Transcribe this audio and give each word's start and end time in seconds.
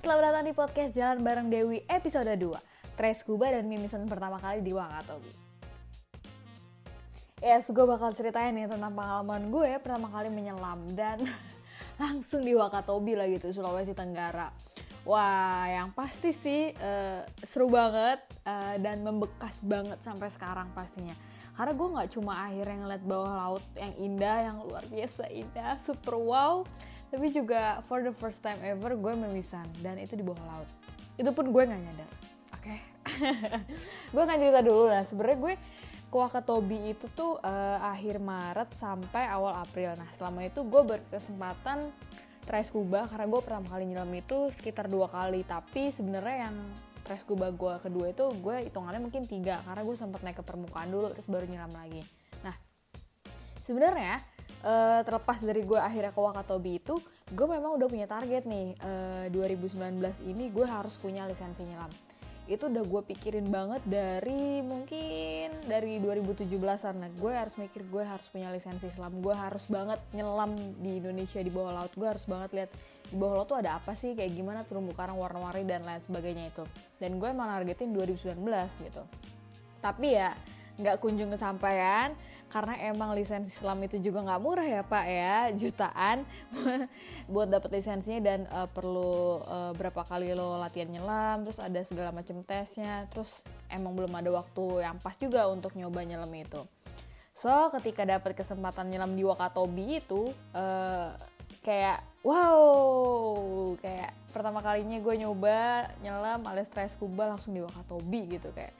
selamat 0.00 0.32
datang 0.32 0.48
di 0.48 0.56
podcast 0.56 0.96
Jalan 0.96 1.20
Bareng 1.20 1.52
Dewi 1.52 1.84
episode 1.84 2.32
2 2.32 2.96
Tres 2.96 3.20
Scuba 3.20 3.52
dan 3.52 3.68
mimisan 3.68 4.08
pertama 4.08 4.40
kali 4.40 4.64
di 4.64 4.72
Wakatobi. 4.72 5.28
Yes, 7.44 7.68
gue 7.68 7.84
bakal 7.84 8.16
ceritain 8.16 8.56
nih 8.56 8.64
tentang 8.64 8.96
pengalaman 8.96 9.52
gue 9.52 9.76
pertama 9.76 10.08
kali 10.08 10.32
menyelam 10.32 10.96
dan 10.96 11.20
langsung 12.00 12.40
di 12.40 12.56
Wakatobi 12.56 13.12
lah 13.12 13.28
gitu, 13.28 13.52
Sulawesi 13.52 13.92
Tenggara. 13.92 14.48
Wah, 15.04 15.68
yang 15.68 15.92
pasti 15.92 16.32
sih 16.32 16.72
uh, 16.80 17.20
seru 17.44 17.68
banget 17.68 18.24
uh, 18.48 18.80
dan 18.80 19.04
membekas 19.04 19.60
banget 19.60 20.00
sampai 20.00 20.32
sekarang 20.32 20.72
pastinya. 20.72 21.12
Karena 21.52 21.76
gue 21.76 21.88
nggak 21.92 22.10
cuma 22.16 22.48
akhirnya 22.48 22.88
ngeliat 22.88 23.04
bawah 23.04 23.32
laut 23.36 23.64
yang 23.76 23.92
indah, 24.00 24.48
yang 24.48 24.56
luar 24.64 24.84
biasa 24.88 25.28
indah, 25.28 25.76
super 25.76 26.16
wow 26.16 26.64
tapi 27.10 27.26
juga 27.34 27.82
for 27.90 28.06
the 28.06 28.14
first 28.14 28.38
time 28.40 28.58
ever 28.62 28.94
gue 28.94 29.12
memisan 29.18 29.66
dan 29.82 29.98
itu 29.98 30.14
di 30.14 30.22
bawah 30.22 30.40
laut. 30.46 30.68
Itu 31.18 31.34
pun 31.34 31.50
gue 31.50 31.62
nggak 31.66 31.80
nyadar. 31.82 32.10
Oke. 32.54 32.62
Okay? 32.62 32.78
gue 34.14 34.22
akan 34.22 34.38
cerita 34.38 34.60
dulu 34.62 34.84
lah. 34.86 35.02
Sebenarnya 35.02 35.38
gue 35.42 35.54
ke 36.10 36.16
Wakatobi 36.16 36.94
itu 36.94 37.06
tuh 37.14 37.38
uh, 37.42 37.78
akhir 37.82 38.22
Maret 38.22 38.70
sampai 38.78 39.26
awal 39.26 39.58
April. 39.58 39.98
Nah 39.98 40.06
selama 40.14 40.46
itu 40.46 40.62
gue 40.62 40.82
berkesempatan 40.86 41.90
try 42.46 42.62
scuba 42.62 43.10
karena 43.10 43.26
gue 43.26 43.40
pertama 43.42 43.66
kali 43.70 43.84
nyelam 43.90 44.10
itu 44.14 44.54
sekitar 44.54 44.86
dua 44.86 45.10
kali. 45.10 45.42
Tapi 45.42 45.90
sebenarnya 45.90 46.46
yang 46.46 46.56
try 47.02 47.18
scuba 47.18 47.50
gue 47.50 47.74
kedua 47.82 48.06
itu 48.14 48.22
gue 48.38 48.70
hitungannya 48.70 49.02
mungkin 49.02 49.26
tiga 49.26 49.58
karena 49.66 49.82
gue 49.82 49.96
sempat 49.98 50.22
naik 50.22 50.38
ke 50.38 50.44
permukaan 50.46 50.94
dulu 50.94 51.10
terus 51.10 51.26
baru 51.26 51.50
nyelam 51.50 51.74
lagi 51.74 52.06
sebenarnya 53.70 54.18
uh, 54.66 55.00
terlepas 55.06 55.38
dari 55.46 55.62
gue 55.62 55.78
akhirnya 55.78 56.10
ke 56.10 56.18
Wakatobi 56.18 56.82
itu 56.82 56.98
gue 57.30 57.46
memang 57.46 57.78
udah 57.78 57.86
punya 57.86 58.10
target 58.10 58.42
nih 58.42 58.74
uh, 58.82 59.30
eh, 59.30 59.54
2019 59.62 60.02
ini 60.26 60.50
gue 60.50 60.66
harus 60.66 60.98
punya 60.98 61.22
lisensi 61.30 61.62
nyelam. 61.62 61.94
Itu 62.50 62.66
udah 62.66 62.82
gue 62.82 63.02
pikirin 63.14 63.46
banget 63.46 63.78
dari 63.86 64.58
mungkin 64.58 65.54
dari 65.70 66.02
2017an 66.02 66.98
nah 66.98 67.06
gue 67.06 67.30
harus 67.30 67.54
mikir 67.54 67.86
gue 67.86 68.02
harus 68.02 68.26
punya 68.26 68.50
lisensi 68.50 68.90
selam. 68.90 69.22
Gue 69.22 69.30
harus 69.30 69.70
banget 69.70 70.02
nyelam 70.10 70.58
di 70.82 70.98
Indonesia 70.98 71.38
di 71.38 71.52
bawah 71.54 71.70
laut. 71.70 71.94
Gue 71.94 72.10
harus 72.10 72.26
banget 72.26 72.50
lihat 72.50 72.70
di 73.06 73.14
bawah 73.14 73.38
laut 73.38 73.48
tuh 73.54 73.62
ada 73.62 73.78
apa 73.78 73.94
sih 73.94 74.18
kayak 74.18 74.34
gimana 74.34 74.66
terumbu 74.66 74.90
karang 74.98 75.22
warna-warni 75.22 75.62
dan 75.62 75.86
lain 75.86 76.02
sebagainya 76.02 76.50
itu. 76.50 76.66
Dan 76.98 77.22
gue 77.22 77.30
emang 77.30 77.46
nargetin 77.46 77.94
2019 77.94 78.34
gitu. 78.90 79.02
Tapi 79.78 80.18
ya 80.18 80.34
nggak 80.80 80.98
kunjung 80.98 81.30
kesampaian 81.30 82.16
karena 82.50 82.74
emang 82.90 83.14
lisensi 83.14 83.46
selam 83.54 83.78
itu 83.86 84.02
juga 84.02 84.26
nggak 84.26 84.42
murah 84.42 84.66
ya 84.66 84.82
pak 84.82 85.06
ya 85.06 85.38
jutaan. 85.54 86.26
Buat 87.32 87.54
dapet 87.54 87.78
lisensinya 87.78 88.20
dan 88.20 88.40
uh, 88.50 88.66
perlu 88.66 89.38
uh, 89.46 89.72
berapa 89.78 90.02
kali 90.02 90.34
lo 90.34 90.58
latihan 90.58 90.90
nyelam 90.90 91.46
terus 91.46 91.62
ada 91.62 91.78
segala 91.86 92.10
macam 92.10 92.42
tesnya 92.42 93.06
terus 93.14 93.46
emang 93.70 93.94
belum 93.94 94.10
ada 94.10 94.34
waktu 94.34 94.82
yang 94.82 94.98
pas 94.98 95.14
juga 95.14 95.46
untuk 95.46 95.78
nyoba 95.78 96.02
nyelam 96.02 96.32
itu. 96.34 96.66
So 97.38 97.70
ketika 97.70 98.02
dapat 98.02 98.34
kesempatan 98.34 98.90
nyelam 98.90 99.14
di 99.14 99.22
Wakatobi 99.22 100.02
itu 100.02 100.34
uh, 100.52 101.14
kayak 101.62 102.02
wow! 102.26 103.78
Kayak 103.78 104.12
pertama 104.34 104.58
kalinya 104.58 104.98
gue 104.98 105.14
nyoba 105.22 105.90
nyelam 106.02 106.42
alias 106.46 106.70
scuba 106.90 107.30
langsung 107.30 107.54
di 107.54 107.62
Wakatobi 107.62 108.38
gitu 108.38 108.50
kayak 108.54 108.74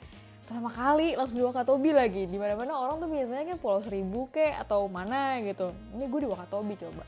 pertama 0.51 0.67
kali 0.75 1.15
langsung 1.15 1.39
di 1.39 1.47
Wakatobi 1.47 1.95
lagi. 1.95 2.27
Di 2.27 2.35
mana 2.35 2.59
mana 2.59 2.75
orang 2.75 2.99
tuh 2.99 3.07
biasanya 3.07 3.55
kan 3.55 3.59
Pulau 3.63 3.79
Seribu 3.87 4.27
kek 4.35 4.59
atau 4.59 4.91
mana 4.91 5.39
gitu. 5.47 5.71
Ini 5.95 6.11
gue 6.11 6.21
di 6.27 6.29
Wakatobi 6.29 6.75
coba. 6.75 7.07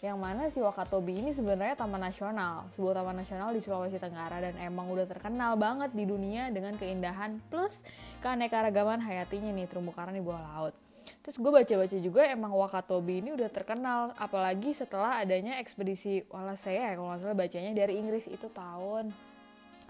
Yang 0.00 0.16
mana 0.16 0.42
si 0.48 0.58
Wakatobi 0.64 1.20
ini 1.20 1.36
sebenarnya 1.36 1.76
taman 1.76 2.00
nasional. 2.00 2.64
Sebuah 2.72 2.96
taman 2.96 3.20
nasional 3.20 3.52
di 3.52 3.60
Sulawesi 3.60 4.00
Tenggara 4.00 4.40
dan 4.40 4.56
emang 4.56 4.88
udah 4.88 5.04
terkenal 5.04 5.60
banget 5.60 5.92
di 5.92 6.08
dunia 6.08 6.48
dengan 6.48 6.80
keindahan 6.80 7.44
plus 7.52 7.84
keanekaragaman 8.24 9.04
hayatinya 9.04 9.52
nih 9.52 9.68
terumbu 9.68 9.92
karang 9.92 10.16
di 10.16 10.24
bawah 10.24 10.40
laut. 10.40 10.74
Terus 11.20 11.36
gue 11.36 11.52
baca-baca 11.52 11.96
juga 12.00 12.24
emang 12.24 12.56
Wakatobi 12.56 13.20
ini 13.20 13.36
udah 13.36 13.52
terkenal 13.52 14.16
apalagi 14.16 14.72
setelah 14.72 15.20
adanya 15.20 15.60
ekspedisi 15.60 16.24
Walasea 16.32 16.96
kalau 16.96 17.12
nggak 17.12 17.20
salah 17.20 17.36
bacanya 17.36 17.84
dari 17.84 18.00
Inggris 18.00 18.24
itu 18.32 18.48
tahun 18.48 19.12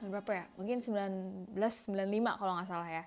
berapa 0.07 0.31
ya 0.31 0.45
mungkin 0.55 0.79
1995 0.81 2.39
kalau 2.39 2.53
nggak 2.59 2.69
salah 2.71 2.91
ya 2.91 3.05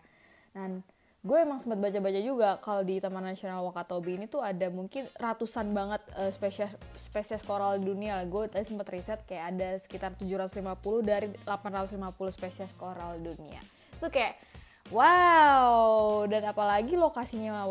dan 0.51 0.83
gue 1.21 1.37
emang 1.37 1.61
sempat 1.61 1.77
baca-baca 1.77 2.17
juga 2.17 2.57
kalau 2.65 2.81
di 2.81 2.97
Taman 2.97 3.21
Nasional 3.21 3.61
Wakatobi 3.69 4.17
ini 4.17 4.25
tuh 4.25 4.41
ada 4.41 4.73
mungkin 4.73 5.05
ratusan 5.21 5.69
banget 5.69 6.01
uh, 6.17 6.33
spesies 6.33 6.73
spesies 6.97 7.45
koral 7.45 7.77
di 7.77 7.85
dunia 7.85 8.17
lah. 8.17 8.25
Gue 8.25 8.49
tadi 8.49 8.65
sempat 8.65 8.89
riset 8.89 9.21
kayak 9.29 9.53
ada 9.53 9.69
sekitar 9.77 10.17
750 10.17 10.65
dari 11.05 11.29
850 11.45 11.93
spesies 12.33 12.73
koral 12.73 13.21
di 13.21 13.37
dunia. 13.37 13.61
Itu 14.01 14.09
kayak 14.09 14.41
wow 14.89 16.25
dan 16.25 16.49
apalagi 16.49 16.97
lokasinya 16.97 17.69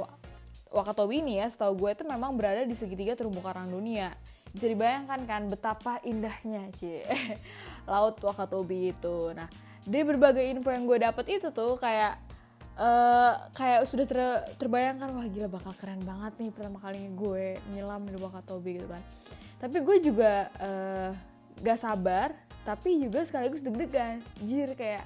Wakatobi 0.70 1.18
ini 1.18 1.42
ya, 1.42 1.50
setahu 1.50 1.74
gue 1.74 1.90
itu 1.98 2.06
memang 2.06 2.38
berada 2.38 2.62
di 2.62 2.78
segitiga 2.78 3.18
terumbu 3.18 3.42
karang 3.42 3.66
dunia 3.66 4.14
bisa 4.50 4.66
dibayangkan 4.66 5.20
kan 5.26 5.42
betapa 5.46 6.02
indahnya 6.02 6.70
cie. 6.74 7.06
Laut 7.90 8.18
Wakatobi 8.18 8.94
itu. 8.94 9.30
Nah 9.34 9.46
dari 9.86 10.04
berbagai 10.04 10.44
info 10.44 10.70
yang 10.70 10.84
gue 10.84 10.98
dapet 11.00 11.40
itu 11.40 11.48
tuh 11.50 11.80
kayak 11.80 12.20
uh, 12.76 13.48
kayak 13.56 13.88
sudah 13.88 14.06
ter, 14.06 14.20
terbayangkan 14.60 15.08
wah 15.12 15.26
gila 15.26 15.48
bakal 15.48 15.72
keren 15.80 16.04
banget 16.04 16.32
nih 16.36 16.50
pertama 16.52 16.78
kali 16.82 17.10
gue 17.16 17.56
nyelam 17.72 18.04
di 18.06 18.18
Wakatobi 18.18 18.80
gitu 18.82 18.88
kan. 18.90 19.02
Tapi 19.60 19.76
gue 19.84 19.96
juga 20.00 20.48
uh, 20.60 21.10
gak 21.60 21.80
sabar 21.80 22.32
tapi 22.60 23.00
juga 23.00 23.24
sekaligus 23.24 23.64
deg-degan. 23.64 24.20
Jir 24.44 24.76
kayak 24.76 25.04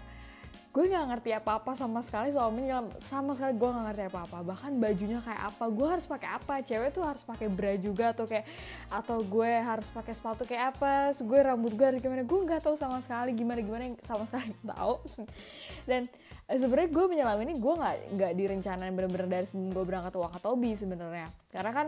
gue 0.74 0.90
nggak 0.90 1.06
ngerti 1.06 1.30
apa-apa 1.38 1.78
sama 1.78 2.02
sekali 2.02 2.34
soal 2.34 2.50
menyelam 2.50 2.90
sama 2.98 3.30
sekali 3.38 3.54
gue 3.54 3.68
nggak 3.70 3.84
ngerti 3.94 4.02
apa-apa. 4.10 4.38
Bahkan 4.42 4.72
bajunya 4.82 5.22
kayak 5.22 5.54
apa 5.54 5.64
gue 5.70 5.86
harus 5.86 6.06
pakai 6.10 6.28
apa? 6.34 6.54
Cewek 6.66 6.90
tuh 6.90 7.06
harus 7.06 7.22
pakai 7.22 7.46
bra 7.46 7.78
juga 7.78 8.10
atau 8.10 8.26
kayak 8.26 8.42
atau 8.90 9.22
gue 9.22 9.52
harus 9.62 9.86
pakai 9.94 10.12
sepatu 10.18 10.42
kayak 10.42 10.74
apa? 10.74 11.14
Gue 11.22 11.38
rambut 11.46 11.78
gue 11.78 11.86
harus 11.86 12.02
gimana? 12.02 12.26
Gue 12.26 12.38
nggak 12.42 12.66
tahu 12.66 12.74
sama 12.74 12.98
sekali 13.06 13.30
gimana 13.38 13.62
gimana 13.62 13.94
sama 14.02 14.26
sekali 14.26 14.50
tahu. 14.66 14.94
Dan 15.88 16.10
eh, 16.50 16.58
sebenarnya 16.58 16.90
gue 16.90 17.04
menyelam 17.06 17.38
ini 17.46 17.54
gue 17.54 17.74
nggak 17.78 17.96
nggak 18.18 18.32
direncanain 18.34 18.92
bener-bener 18.98 19.28
dari 19.30 19.46
sebelum 19.46 19.70
gue 19.70 19.84
berangkat 19.86 20.10
ke 20.10 20.20
Wakatobi 20.26 20.74
sebenarnya. 20.74 21.30
Karena 21.54 21.70
kan 21.70 21.86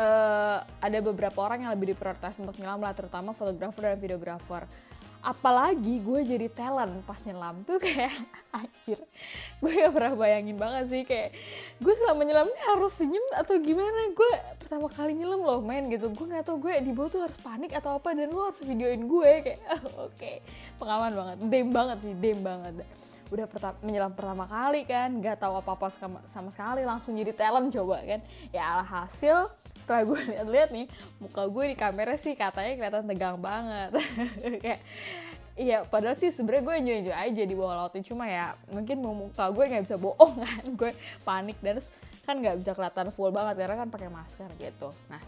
uh, 0.00 0.58
ada 0.80 0.98
beberapa 1.04 1.36
orang 1.44 1.68
yang 1.68 1.72
lebih 1.76 1.92
diprioritas 1.92 2.40
untuk 2.40 2.56
nyelam 2.56 2.80
lah 2.80 2.96
terutama 2.96 3.36
fotografer 3.36 3.92
dan 3.92 4.00
videografer 4.00 4.64
apalagi 5.20 6.00
gue 6.00 6.20
jadi 6.24 6.48
talent 6.48 7.04
pas 7.04 7.20
nyelam 7.28 7.60
tuh 7.68 7.76
kayak 7.76 8.12
anjir 8.56 8.96
gue 9.60 9.72
gak 9.72 9.92
pernah 9.92 10.12
bayangin 10.16 10.56
banget 10.56 10.84
sih 10.88 11.02
kayak 11.04 11.36
gue 11.76 11.94
selama 12.00 12.24
nyelam 12.24 12.48
ini 12.48 12.60
harus 12.72 12.92
senyum 12.96 13.24
atau 13.36 13.56
gimana? 13.60 14.12
Gue 14.16 14.32
pertama 14.56 14.88
kali 14.88 15.12
nyelam 15.16 15.40
loh 15.44 15.60
main 15.60 15.84
gitu. 15.92 16.08
Gue 16.12 16.26
nggak 16.28 16.48
tahu 16.48 16.68
gue 16.68 16.72
di 16.80 16.92
bawah 16.92 17.10
tuh 17.12 17.22
harus 17.24 17.38
panik 17.40 17.72
atau 17.76 18.00
apa 18.00 18.16
dan 18.16 18.32
lo 18.32 18.48
harus 18.48 18.60
videoin 18.64 19.04
gue 19.04 19.32
kayak 19.44 19.60
oh, 19.76 20.08
oke. 20.08 20.16
Okay. 20.16 20.40
pengalaman 20.80 21.12
banget 21.12 21.36
dem 21.52 21.68
banget 21.68 21.98
sih 22.00 22.14
dem 22.16 22.38
banget. 22.40 22.74
Udah 23.30 23.46
pertama, 23.46 23.76
menyelam 23.84 24.12
pertama 24.16 24.44
kali 24.48 24.82
kan 24.88 25.08
nggak 25.20 25.36
tahu 25.38 25.54
apa 25.60 25.70
apa 25.76 25.86
sama, 25.94 26.18
sama 26.26 26.48
sekali 26.50 26.82
langsung 26.82 27.12
jadi 27.12 27.32
talent 27.36 27.68
coba 27.70 28.00
kan. 28.02 28.20
Ya 28.50 28.80
alhasil 28.80 29.52
setelah 29.90 30.06
gue 30.06 30.20
lihat-lihat 30.38 30.70
nih 30.70 30.86
muka 31.18 31.42
gue 31.50 31.64
di 31.74 31.76
kamera 31.76 32.14
sih 32.14 32.38
katanya 32.38 32.78
kelihatan 32.78 33.10
tegang 33.10 33.38
banget 33.42 33.90
kayak 34.62 34.82
Iya, 35.60 35.84
padahal 35.84 36.16
sih 36.16 36.32
sebenarnya 36.32 36.62
gue 36.64 36.74
enjoy 36.78 36.96
enjoy 37.04 37.16
aja 37.20 37.42
di 37.44 37.52
bawah 37.52 37.84
laut 37.84 37.92
cuma 37.92 38.24
ya 38.24 38.56
mungkin 38.72 38.96
muka 39.04 39.52
gue 39.52 39.60
nggak 39.68 39.84
bisa 39.84 40.00
bohong 40.00 40.40
kan, 40.46 40.64
gue 40.64 40.90
panik 41.20 41.58
dan 41.60 41.76
terus 41.76 41.92
kan 42.24 42.40
nggak 42.40 42.56
bisa 42.64 42.72
kelihatan 42.72 43.12
full 43.12 43.28
banget 43.28 43.60
karena 43.60 43.76
kan 43.84 43.92
pakai 43.92 44.08
masker 44.08 44.48
gitu. 44.56 44.88
Nah, 45.12 45.20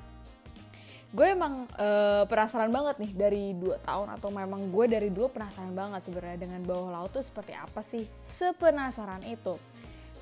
gue 1.13 1.27
emang 1.27 1.69
e, 1.77 1.89
penasaran 2.33 2.73
banget 2.73 2.97
nih 3.05 3.13
dari 3.13 3.45
dua 3.53 3.77
tahun 3.85 4.09
atau 4.17 4.33
memang 4.33 4.73
gue 4.73 4.85
dari 4.89 5.13
dulu 5.13 5.29
penasaran 5.37 5.75
banget 5.77 6.01
sebenarnya 6.09 6.39
dengan 6.49 6.65
bawah 6.65 6.89
laut 7.03 7.13
tuh 7.13 7.21
seperti 7.21 7.53
apa 7.53 7.85
sih 7.85 8.09
sepenasaran 8.25 9.27
itu. 9.29 9.61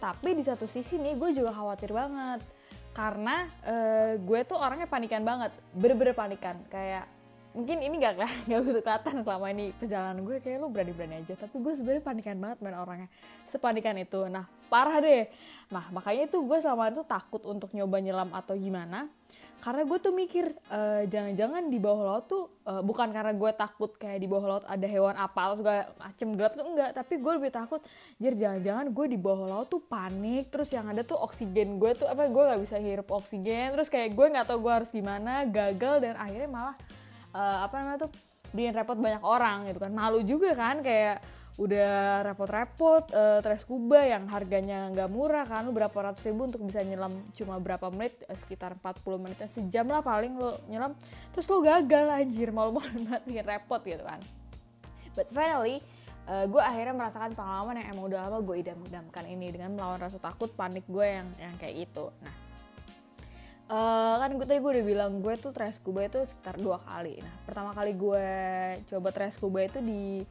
Tapi 0.02 0.34
di 0.34 0.42
satu 0.42 0.66
sisi 0.66 0.98
nih 0.98 1.14
gue 1.14 1.38
juga 1.38 1.54
khawatir 1.54 1.94
banget 1.94 2.42
karena 2.90 3.46
uh, 3.62 4.18
gue 4.18 4.40
tuh 4.42 4.58
orangnya 4.58 4.90
panikan 4.90 5.22
banget 5.22 5.54
bener-bener 5.74 6.14
panikan. 6.14 6.58
Kayak 6.66 7.06
mungkin 7.50 7.82
ini 7.82 7.98
gak 7.98 8.14
nggak 8.46 8.60
butuh 8.66 8.82
kelihatan 8.82 9.16
selama 9.26 9.46
ini 9.50 9.74
perjalanan 9.74 10.22
gue 10.22 10.36
kayak 10.42 10.58
lu 10.58 10.68
berani-berani 10.70 11.22
aja. 11.22 11.34
Tapi 11.38 11.56
gue 11.62 11.72
sebenarnya 11.78 12.02
panikan 12.02 12.36
banget 12.38 12.58
main 12.62 12.76
orangnya. 12.78 13.08
Sepanikan 13.46 13.94
itu. 13.98 14.26
Nah 14.26 14.46
parah 14.66 14.98
deh. 14.98 15.30
Nah 15.70 15.86
makanya 15.94 16.26
itu 16.26 16.38
gue 16.42 16.58
selama 16.58 16.90
itu 16.90 17.02
takut 17.06 17.42
untuk 17.46 17.70
nyoba 17.74 17.98
nyelam 18.02 18.30
atau 18.34 18.58
gimana 18.58 19.06
karena 19.60 19.84
gue 19.84 19.98
tuh 20.00 20.12
mikir 20.16 20.56
uh, 20.72 21.04
jangan-jangan 21.04 21.68
di 21.68 21.76
bawah 21.76 22.02
laut 22.02 22.24
tuh 22.26 22.48
uh, 22.64 22.80
bukan 22.80 23.12
karena 23.12 23.36
gue 23.36 23.50
takut 23.52 23.92
kayak 24.00 24.24
di 24.24 24.28
bawah 24.28 24.56
laut 24.56 24.64
ada 24.64 24.86
hewan 24.88 25.12
apa 25.20 25.40
atau 25.52 25.56
segala 25.60 25.92
macem 26.00 26.28
gelap 26.32 26.52
tuh 26.56 26.64
enggak. 26.64 26.90
Tapi 26.96 27.14
gue 27.20 27.32
lebih 27.36 27.52
takut 27.52 27.80
jadi 28.16 28.36
jangan-jangan 28.36 28.86
gue 28.90 29.06
di 29.12 29.18
bawah 29.20 29.44
laut 29.46 29.68
tuh 29.68 29.84
panik 29.84 30.48
terus 30.48 30.72
yang 30.72 30.88
ada 30.88 31.04
tuh 31.04 31.20
oksigen 31.20 31.76
gue 31.76 31.92
tuh 31.92 32.08
apa 32.08 32.24
gue 32.26 32.42
nggak 32.50 32.60
bisa 32.64 32.76
hirup 32.80 33.08
oksigen 33.12 33.76
terus 33.76 33.92
kayak 33.92 34.16
gue 34.16 34.26
nggak 34.32 34.48
tahu 34.48 34.64
gue 34.64 34.72
harus 34.72 34.90
gimana 34.90 35.44
gagal 35.44 36.00
dan 36.00 36.16
akhirnya 36.16 36.48
malah 36.48 36.76
uh, 37.36 37.68
apa 37.68 37.74
namanya 37.78 38.08
tuh 38.08 38.10
bikin 38.50 38.74
repot 38.74 38.98
banyak 38.98 39.22
orang 39.22 39.68
gitu 39.70 39.78
kan. 39.78 39.92
Malu 39.94 40.20
juga 40.26 40.50
kan 40.56 40.82
kayak 40.82 41.39
udah 41.60 42.24
repot-repot 42.24 43.12
uh, 43.12 43.44
tres 43.44 43.68
scuba 43.68 44.00
yang 44.00 44.24
harganya 44.32 44.88
nggak 44.88 45.12
murah 45.12 45.44
kan 45.44 45.68
lu 45.68 45.76
berapa 45.76 45.92
ratus 45.92 46.24
ribu 46.24 46.48
untuk 46.48 46.64
bisa 46.64 46.80
nyelam 46.80 47.20
cuma 47.36 47.60
berapa 47.60 47.92
menit? 47.92 48.16
Uh, 48.24 48.38
sekitar 48.40 48.80
40 48.80 49.20
menit 49.20 49.36
sejam 49.44 49.84
lah 49.84 50.00
paling 50.00 50.40
lo 50.40 50.56
nyelam. 50.72 50.96
Terus 51.36 51.44
lo 51.52 51.60
gagal 51.60 52.08
anjir 52.08 52.48
malu-malu 52.48 53.04
banget 53.04 53.22
bikin 53.28 53.44
repot 53.44 53.80
gitu 53.84 54.00
kan. 54.00 54.24
But 55.12 55.28
finally 55.28 55.84
uh, 56.30 56.48
gue 56.48 56.62
akhirnya 56.64 56.96
merasakan 56.96 57.36
pengalaman 57.36 57.84
yang 57.84 57.88
emang 57.92 58.04
udah 58.08 58.18
lama 58.24 58.38
gue 58.40 58.56
idam-idamkan 58.64 59.24
ini 59.28 59.52
dengan 59.52 59.76
melawan 59.76 60.00
rasa 60.00 60.16
takut 60.16 60.48
panik 60.56 60.88
gue 60.88 61.04
yang 61.04 61.28
yang 61.36 61.54
kayak 61.58 61.90
itu 61.90 62.06
nah 62.22 62.34
uh, 63.70 64.14
kan 64.18 64.30
gue 64.34 64.46
tadi 64.46 64.58
gue 64.62 64.72
udah 64.80 64.86
bilang 64.86 65.12
gue 65.22 65.34
tuh 65.38 65.54
tres 65.54 65.78
scuba 65.78 66.04
itu 66.04 66.22
sekitar 66.26 66.58
dua 66.58 66.82
kali. 66.82 67.22
Nah 67.22 67.34
pertama 67.46 67.70
kali 67.72 67.94
gue 67.94 68.28
coba 68.90 69.08
tres 69.14 69.38
scuba 69.38 69.64
itu 69.64 69.78
di 69.80 70.26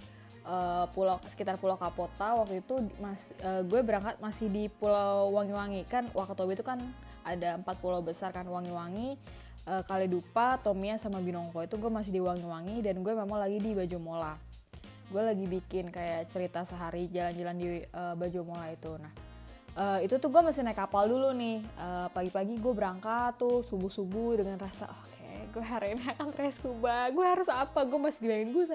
uh, 0.49 0.85
pulau 0.91 1.21
sekitar 1.29 1.61
Pulau 1.61 1.77
Kapota 1.77 2.33
waktu 2.41 2.65
itu 2.65 2.81
mas 2.97 3.21
uh, 3.45 3.61
gue 3.61 3.79
berangkat 3.85 4.17
masih 4.17 4.49
di 4.49 4.65
Pulau 4.67 5.29
Wangi-Wangi. 5.37 5.85
Kan 5.85 6.09
Wakatobi 6.17 6.57
itu 6.57 6.65
kan 6.65 6.81
ada 7.21 7.61
empat 7.61 7.77
pulau 7.77 8.01
besar 8.01 8.33
kan 8.33 8.49
Wangi-Wangi 8.49 9.15
uh, 9.69 9.85
Kalidupa, 9.85 10.57
Tomia 10.59 10.97
sama 10.97 11.21
Binongko. 11.21 11.61
Itu 11.61 11.77
gue 11.77 11.91
masih 11.93 12.09
di 12.09 12.21
Wangi-Wangi 12.23 12.81
dan 12.81 13.05
gue 13.05 13.13
memang 13.13 13.37
lagi 13.37 13.61
di 13.61 13.77
Bajomola. 13.77 14.33
Gue 15.09 15.21
lagi 15.25 15.45
bikin 15.45 15.89
kayak 15.89 16.29
cerita 16.29 16.65
sehari 16.65 17.09
jalan-jalan 17.09 17.55
di 17.55 17.67
uh, 17.93 18.13
Bajomola 18.17 18.73
itu. 18.73 18.91
Nah 18.97 19.13
uh, 19.77 19.99
itu 20.01 20.17
tuh 20.17 20.29
gue 20.33 20.41
masih 20.41 20.65
naik 20.65 20.77
kapal 20.81 21.05
dulu 21.05 21.29
nih. 21.37 21.61
Uh, 21.77 22.07
pagi-pagi 22.11 22.57
gue 22.57 22.73
berangkat 22.73 23.37
tuh 23.37 23.61
subuh-subuh 23.61 24.41
dengan 24.41 24.57
rasa 24.57 24.89
oh, 24.89 25.05
gue 25.49 25.65
hari 25.65 25.97
ini 25.97 26.05
akan 26.13 26.29
tres 26.29 26.61
gue 26.61 27.25
harus 27.25 27.49
apa? 27.49 27.81
Gue 27.85 27.99
masih 27.99 28.19
dibayangin 28.21 28.49
gue 28.53 28.65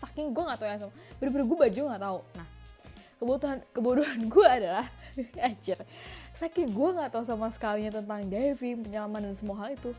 saking 0.00 0.32
gue 0.32 0.42
nggak 0.42 0.58
tahu 0.58 0.68
yang 0.68 0.80
sama 0.80 0.92
bener-bener 1.18 1.46
gue 1.46 1.58
baju 1.68 1.80
nggak 1.90 2.02
tahu. 2.02 2.18
Nah 2.36 2.46
kebutuhan 3.20 3.58
kebodohan 3.76 4.20
gue 4.32 4.46
adalah 4.48 4.86
anjir 5.46 5.76
saking 6.32 6.72
gue 6.72 6.88
nggak 6.96 7.12
tahu 7.12 7.24
sama 7.28 7.52
sekali 7.52 7.84
tentang 7.92 8.24
diving 8.24 8.80
penyelaman 8.80 9.28
dan 9.28 9.34
semua 9.36 9.56
hal 9.60 9.76
itu 9.76 9.92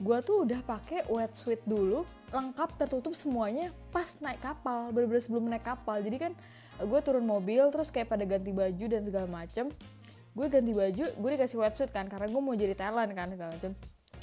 gue 0.00 0.18
tuh 0.24 0.48
udah 0.48 0.60
pakai 0.64 1.04
wetsuit 1.06 1.60
dulu 1.68 2.02
lengkap 2.32 2.74
tertutup 2.80 3.12
semuanya 3.12 3.68
pas 3.92 4.08
naik 4.18 4.40
kapal 4.40 4.88
bener-bener 4.90 5.22
sebelum 5.22 5.46
naik 5.52 5.62
kapal. 5.62 6.00
Jadi 6.00 6.16
kan 6.16 6.32
gue 6.80 7.00
turun 7.04 7.22
mobil 7.22 7.62
terus 7.68 7.92
kayak 7.92 8.08
pada 8.08 8.24
ganti 8.24 8.50
baju 8.50 8.84
dan 8.88 9.02
segala 9.04 9.28
macem. 9.28 9.68
Gue 10.32 10.46
ganti 10.48 10.72
baju 10.72 11.04
gue 11.12 11.30
dikasih 11.36 11.60
wetsuit 11.60 11.90
kan 11.92 12.08
karena 12.08 12.26
gue 12.26 12.40
mau 12.42 12.56
jadi 12.56 12.72
talent 12.72 13.12
kan 13.12 13.28
segala 13.30 13.52
macem. 13.52 13.76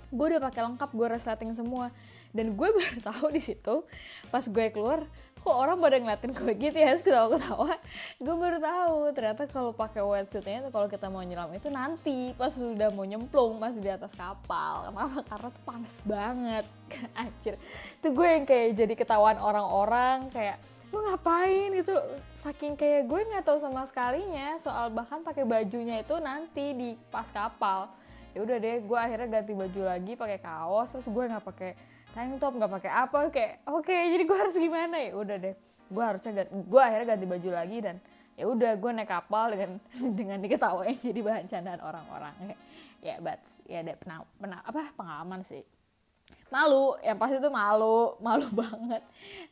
Gue 0.10 0.26
udah 0.36 0.42
pakai 0.42 0.62
lengkap 0.66 0.90
gue 0.90 1.08
resleting 1.08 1.52
semua 1.54 1.94
dan 2.36 2.54
gue 2.54 2.70
baru 2.78 3.00
tahu 3.02 3.28
di 3.34 3.42
situ 3.42 3.86
pas 4.30 4.46
gue 4.46 4.66
keluar 4.70 5.06
kok 5.40 5.56
orang 5.56 5.80
pada 5.80 5.96
ngeliatin 5.98 6.32
gue 6.36 6.52
gitu 6.60 6.78
ya 6.78 7.00
ketawa-ketawa. 7.00 7.80
Gue 8.20 8.36
baru 8.36 8.58
tahu 8.60 8.98
ternyata 9.16 9.44
kalau 9.48 9.72
pakai 9.72 10.04
wetsuitnya 10.04 10.68
kalau 10.68 10.88
kita 10.92 11.08
mau 11.08 11.24
nyelam 11.24 11.50
itu 11.56 11.72
nanti 11.72 12.36
pas 12.36 12.52
sudah 12.52 12.92
mau 12.92 13.08
nyemplung 13.08 13.56
masih 13.56 13.80
di 13.80 13.92
atas 13.92 14.12
kapal. 14.12 14.92
Kenapa? 14.92 15.24
Karena 15.24 15.48
tuh 15.48 15.64
panas 15.64 15.96
banget. 16.04 16.66
Akhir 17.24 17.56
itu 18.04 18.08
gue 18.12 18.28
yang 18.28 18.46
kayak 18.46 18.68
jadi 18.76 18.94
ketahuan 19.00 19.40
orang-orang 19.40 20.28
kayak 20.36 20.60
lu 20.92 21.00
ngapain? 21.08 21.72
Itu 21.72 21.96
saking 22.44 22.76
kayak 22.76 23.08
gue 23.08 23.20
nggak 23.32 23.44
tahu 23.48 23.64
sama 23.64 23.88
sekalinya 23.88 24.60
soal 24.60 24.92
bahkan 24.92 25.24
pakai 25.24 25.48
bajunya 25.48 26.04
itu 26.04 26.20
nanti 26.20 26.76
di 26.76 26.90
pas 27.08 27.32
kapal. 27.32 27.88
Ya 28.36 28.44
udah 28.44 28.60
deh 28.60 28.84
gue 28.84 29.00
akhirnya 29.00 29.40
ganti 29.40 29.56
baju 29.56 29.82
lagi 29.88 30.14
pakai 30.20 30.38
kaos 30.44 30.92
terus 30.92 31.08
gue 31.08 31.24
nggak 31.32 31.48
pakai 31.48 31.72
tank 32.14 32.42
top 32.42 32.54
nggak 32.58 32.72
pakai 32.82 32.92
apa 32.92 33.18
kayak 33.30 33.54
oke 33.70 33.86
okay, 33.86 34.12
jadi 34.14 34.24
gue 34.26 34.38
harus 34.38 34.56
gimana? 34.58 34.96
Ya 34.98 35.14
udah 35.14 35.38
deh 35.38 35.56
gue 35.90 36.04
harusnya 36.06 36.46
gue 36.46 36.82
akhirnya 36.82 37.18
ganti 37.18 37.26
baju 37.26 37.50
lagi 37.50 37.78
dan 37.82 37.96
ya 38.38 38.46
udah 38.46 38.72
gue 38.78 38.92
naik 38.94 39.10
kapal 39.10 39.52
dengan 39.52 39.82
dengan 40.20 40.38
diketawain 40.40 40.96
jadi 41.10 41.20
bahan 41.20 41.46
candaan 41.50 41.82
orang-orang. 41.82 42.34
Ya 43.04 43.18
but 43.20 43.42
ya 43.66 43.84
deh 43.84 43.98
pernah 43.98 44.24
pernah 44.38 44.60
apa 44.64 44.94
pengalaman 44.96 45.42
sih. 45.44 45.66
Malu 46.50 46.98
yang 47.06 47.18
pasti 47.18 47.38
itu 47.38 47.52
malu 47.52 48.16
malu 48.26 48.48
banget. 48.54 49.04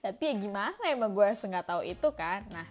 Tapi 0.01 0.23
ya 0.23 0.33
gimana 0.37 0.81
emang 0.87 1.11
gue 1.11 1.27
nggak 1.27 1.67
tahu 1.67 1.81
itu 1.83 2.07
kan? 2.13 2.45
Nah 2.53 2.67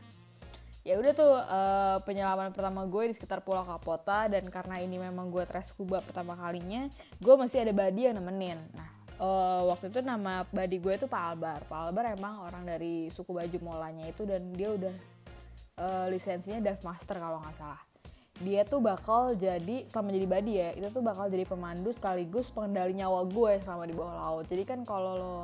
ya 0.87 0.95
udah 1.03 1.13
tuh 1.19 1.35
uh, 1.35 1.99
penyelaman 2.07 2.55
pertama 2.55 2.87
gue 2.87 3.11
di 3.11 3.15
sekitar 3.19 3.43
Pulau 3.43 3.67
Kapota 3.67 4.31
dan 4.31 4.47
karena 4.47 4.79
ini 4.79 5.03
memang 5.03 5.35
gue 5.35 5.43
tres 5.43 5.75
scuba 5.75 5.99
pertama 5.99 6.39
kalinya 6.39 6.87
gue 7.19 7.35
masih 7.35 7.67
ada 7.67 7.75
badi 7.75 8.07
yang 8.07 8.15
nemenin. 8.15 8.63
Nah 8.71 8.96
uh, 9.21 9.63
waktu 9.69 9.89
itu 9.93 10.01
nama 10.05 10.45
badi 10.53 10.77
gue 10.81 10.95
itu 10.97 11.07
Pak 11.09 11.23
Albar. 11.35 11.61
Pak 11.67 11.79
Albar 11.89 12.05
emang 12.13 12.45
orang 12.45 12.65
dari 12.65 13.09
suku 13.13 13.33
baju 13.33 13.59
molanya 13.65 14.09
itu 14.09 14.23
dan 14.29 14.53
dia 14.53 14.73
udah 14.73 14.95
uh, 15.81 16.07
lisensinya 16.13 16.61
dive 16.61 16.83
master 16.85 17.17
kalau 17.17 17.41
nggak 17.41 17.57
salah. 17.57 17.81
Dia 18.37 18.69
tuh 18.69 18.85
bakal 18.85 19.33
jadi 19.33 19.89
selama 19.89 20.13
jadi 20.13 20.27
badi 20.29 20.53
ya 20.61 20.69
itu 20.77 20.93
tuh 20.93 21.01
bakal 21.01 21.33
jadi 21.33 21.49
pemandu 21.49 21.89
sekaligus 21.97 22.53
pengendali 22.53 22.93
nyawa 22.93 23.25
gue 23.25 23.53
selama 23.65 23.85
di 23.89 23.95
bawah 23.97 24.15
laut. 24.17 24.45
Jadi 24.45 24.63
kan 24.69 24.85
kalau 24.85 25.13
lo 25.17 25.37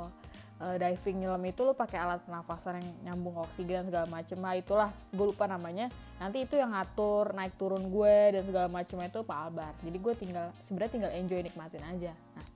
uh, 0.61 0.77
diving 0.77 1.25
nyelam 1.25 1.41
itu 1.49 1.65
lo 1.65 1.73
pakai 1.73 1.97
alat 1.97 2.21
pernafasan 2.29 2.85
yang 2.85 2.89
nyambung 3.09 3.41
oksigen 3.41 3.89
segala 3.89 4.05
macem. 4.13 4.37
Lah 4.45 4.55
itulah 4.61 4.91
gue 5.09 5.25
lupa 5.25 5.49
namanya. 5.49 5.89
Nanti 6.21 6.45
itu 6.45 6.61
yang 6.61 6.77
ngatur 6.77 7.33
naik 7.33 7.57
turun 7.57 7.89
gue 7.89 8.37
dan 8.37 8.45
segala 8.45 8.69
macem 8.69 9.01
itu 9.01 9.25
Pak 9.25 9.39
Albar. 9.49 9.73
Jadi 9.81 9.97
gue 9.97 10.13
tinggal 10.21 10.47
sebenarnya 10.61 10.93
tinggal 10.93 11.13
enjoy 11.17 11.41
nikmatin 11.41 11.81
aja. 11.89 12.13
Nah 12.37 12.52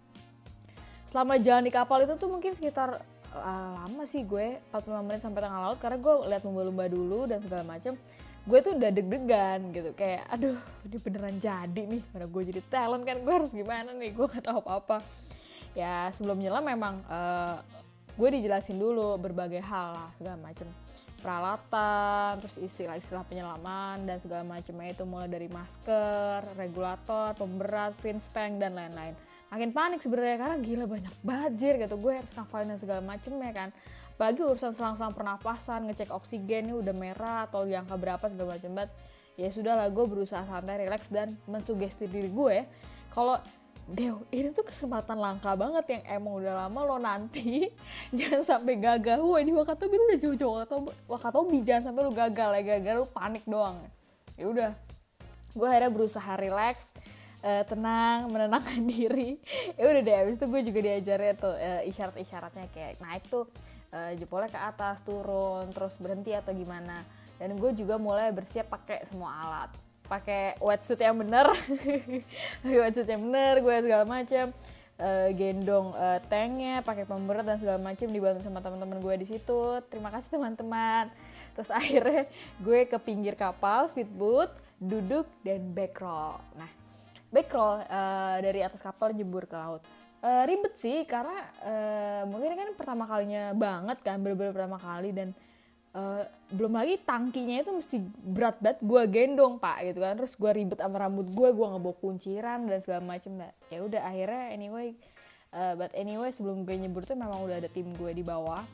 selama 1.10 1.38
jalan 1.38 1.64
di 1.66 1.72
kapal 1.72 2.02
itu 2.02 2.14
tuh 2.18 2.30
mungkin 2.30 2.52
sekitar 2.54 3.02
uh, 3.36 3.70
lama 3.82 4.02
sih 4.08 4.26
gue 4.26 4.58
45 4.72 5.06
menit 5.06 5.20
sampai 5.22 5.40
tengah 5.44 5.60
laut 5.62 5.78
karena 5.78 5.98
gue 6.00 6.14
lihat 6.28 6.42
lumba-lumba 6.42 6.84
dulu 6.90 7.28
dan 7.28 7.38
segala 7.42 7.62
macem. 7.66 7.94
Gue 8.46 8.62
tuh 8.62 8.78
udah 8.78 8.94
deg-degan 8.94 9.74
gitu 9.74 9.90
kayak 9.98 10.22
aduh 10.30 10.54
ini 10.86 10.96
beneran 11.02 11.34
jadi 11.42 11.82
nih 11.82 12.02
mana 12.14 12.26
gue 12.30 12.42
jadi 12.46 12.62
talent 12.70 13.02
kan 13.02 13.18
gue 13.18 13.34
harus 13.34 13.50
gimana 13.50 13.90
nih 13.90 14.14
gue 14.14 14.26
gak 14.26 14.44
tahu 14.46 14.62
apa-apa. 14.62 15.02
Ya 15.74 16.08
sebelum 16.14 16.38
nyelam 16.38 16.62
memang 16.62 17.02
uh, 17.10 17.58
gue 18.16 18.28
dijelasin 18.38 18.78
dulu 18.78 19.18
berbagai 19.18 19.60
hal 19.60 19.98
lah 19.98 20.10
segala 20.16 20.36
macem. 20.38 20.68
Peralatan 21.20 22.38
terus 22.38 22.54
istilah-istilah 22.54 23.26
penyelaman 23.26 24.06
dan 24.06 24.22
segala 24.22 24.46
macamnya 24.46 24.94
itu 24.94 25.02
mulai 25.02 25.26
dari 25.26 25.50
masker 25.50 26.54
regulator 26.54 27.34
pemberat 27.34 27.98
fin 27.98 28.22
dan 28.62 28.78
lain-lain 28.78 29.18
makin 29.52 29.70
panik 29.70 30.00
sebenarnya 30.02 30.36
karena 30.38 30.56
gila 30.60 30.84
banyak 30.86 31.14
banjir 31.22 31.74
gitu. 31.78 31.94
Gue 31.98 32.18
harus 32.18 32.32
ngafalin 32.34 32.74
dan 32.74 32.78
segala 32.82 33.00
macemnya 33.02 33.50
kan. 33.54 33.68
Bagi 34.16 34.40
urusan 34.40 34.72
selang-selang 34.72 35.12
pernapasan 35.12 35.86
ngecek 35.92 36.08
oksigen 36.08 36.72
udah 36.72 36.94
merah 36.96 37.44
atau 37.44 37.68
di 37.68 37.76
angka 37.76 38.00
berapa 38.00 38.24
segala 38.32 38.56
macam 38.56 38.72
banget 38.72 38.90
ya 39.36 39.52
sudah 39.52 39.76
lah 39.76 39.88
gue 39.92 40.04
berusaha 40.08 40.40
santai 40.48 40.88
relax 40.88 41.12
dan 41.12 41.36
mensugesti 41.44 42.08
diri 42.08 42.32
gue. 42.32 42.64
Kalau 43.12 43.38
Dew, 43.86 44.26
ini 44.34 44.50
tuh 44.50 44.66
kesempatan 44.66 45.14
langka 45.14 45.54
banget 45.54 45.86
yang 45.86 46.18
emang 46.18 46.42
udah 46.42 46.66
lama 46.66 46.80
lo 46.82 46.98
nanti. 46.98 47.70
Jangan 48.18 48.42
sampai 48.42 48.74
gagal. 48.82 49.22
Wah 49.22 49.38
ini 49.38 49.54
Wakatobi 49.54 49.94
udah 49.94 50.18
jauh-jauh 50.18 50.90
Wakatobi, 51.06 51.62
jangan 51.62 51.94
sampai 51.94 52.02
lu 52.02 52.10
gagal 52.10 52.50
ya. 52.58 52.62
Gagal 52.66 52.94
lu 52.98 53.06
panik 53.06 53.46
doang. 53.46 53.78
Ya 54.34 54.50
udah, 54.50 54.70
gue 55.54 55.66
akhirnya 55.70 55.94
berusaha 55.94 56.32
relax, 56.34 56.90
uh, 57.46 57.62
tenang, 57.62 58.26
menenangkan 58.26 58.82
diri. 58.92 59.38
Ya 59.78 59.86
udah 59.86 60.02
deh, 60.02 60.16
abis 60.26 60.34
itu 60.42 60.46
gue 60.50 60.60
juga 60.66 60.80
diajarin 60.82 61.34
tuh 61.38 61.54
uh, 61.54 61.82
isyarat-isyaratnya 61.86 62.66
kayak 62.74 62.98
naik 62.98 63.24
tuh 63.30 63.46
uh, 63.94 64.12
jempolnya 64.18 64.50
ke 64.50 64.58
atas, 64.58 64.98
turun, 65.06 65.70
terus 65.70 65.94
berhenti 66.02 66.34
atau 66.34 66.50
gimana. 66.50 67.06
Dan 67.38 67.54
gue 67.54 67.70
juga 67.76 68.00
mulai 68.00 68.34
bersiap 68.34 68.66
pakai 68.66 69.06
semua 69.06 69.30
alat. 69.30 69.70
Pakai 70.06 70.58
wetsuit 70.62 71.02
yang 71.02 71.18
bener. 71.18 71.50
Pakai 72.62 72.78
wetsuit 72.78 73.10
yang 73.10 73.26
bener 73.26 73.58
gue 73.58 73.76
segala 73.82 74.06
macem. 74.06 74.54
Uh, 74.96 75.28
gendong 75.36 75.92
uh, 75.92 76.16
tanknya 76.24 76.80
pakai 76.80 77.04
pemberat 77.04 77.44
dan 77.44 77.60
segala 77.60 77.76
macem 77.76 78.08
dibantu 78.08 78.40
sama 78.40 78.64
teman-teman 78.64 78.96
gue 78.96 79.14
di 79.20 79.26
situ. 79.28 79.60
Terima 79.92 80.08
kasih 80.08 80.40
teman-teman. 80.40 81.12
Terus 81.52 81.68
akhirnya 81.82 82.24
gue 82.64 82.88
ke 82.88 82.96
pinggir 82.96 83.36
kapal 83.36 83.92
speedboat 83.92 84.56
duduk 84.76 85.24
dan 85.40 85.72
backroll 85.72 86.36
nah 86.56 86.68
backroll 87.30 87.82
uh, 87.86 88.36
dari 88.40 88.62
atas 88.62 88.80
kapal 88.80 89.12
jebur 89.12 89.46
ke 89.46 89.56
laut. 89.56 89.82
Uh, 90.24 90.42
ribet 90.48 90.74
sih 90.74 91.04
karena 91.06 91.38
uh, 91.62 92.22
mungkin 92.26 92.56
kan 92.56 92.68
pertama 92.74 93.04
kalinya 93.06 93.52
banget 93.52 94.00
kan 94.00 94.18
bener-bener 94.18 94.50
pertama 94.50 94.80
kali 94.80 95.12
dan 95.12 95.30
uh, 95.92 96.24
belum 96.50 96.72
lagi 96.72 96.98
tangkinya 97.04 97.62
itu 97.62 97.70
mesti 97.70 97.96
berat 98.24 98.56
banget 98.58 98.80
gue 98.80 99.02
gendong 99.12 99.60
pak 99.60 99.86
gitu 99.86 100.02
kan. 100.02 100.16
Terus 100.18 100.34
gue 100.34 100.50
ribet 100.50 100.78
sama 100.80 100.96
rambut 100.98 101.28
gue 101.30 101.48
gue 101.52 101.66
nggak 101.66 101.98
kunciran 102.00 102.64
dan 102.66 102.78
segala 102.82 103.02
macem. 103.04 103.36
Nah, 103.36 103.52
ya 103.70 103.84
udah 103.84 104.02
akhirnya 104.02 104.44
anyway 104.56 104.96
uh, 105.52 105.74
but 105.78 105.92
anyway 105.94 106.32
sebelum 106.32 106.64
gue 106.64 106.74
nyebur 106.74 107.04
tuh 107.04 107.14
memang 107.14 107.44
udah 107.46 107.60
ada 107.60 107.68
tim 107.70 107.86
gue 107.94 108.10
di 108.16 108.24
bawah. 108.24 108.64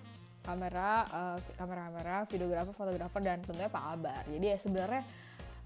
Kamera 0.42 1.06
uh, 1.10 1.38
kamera 1.54 1.86
kamera 1.90 2.16
videografer 2.26 2.74
fotografer 2.74 3.20
dan 3.22 3.38
tentunya 3.46 3.70
pak 3.70 3.82
Albar. 3.82 4.26
Jadi 4.26 4.46
ya 4.46 4.58
sebenarnya 4.58 5.02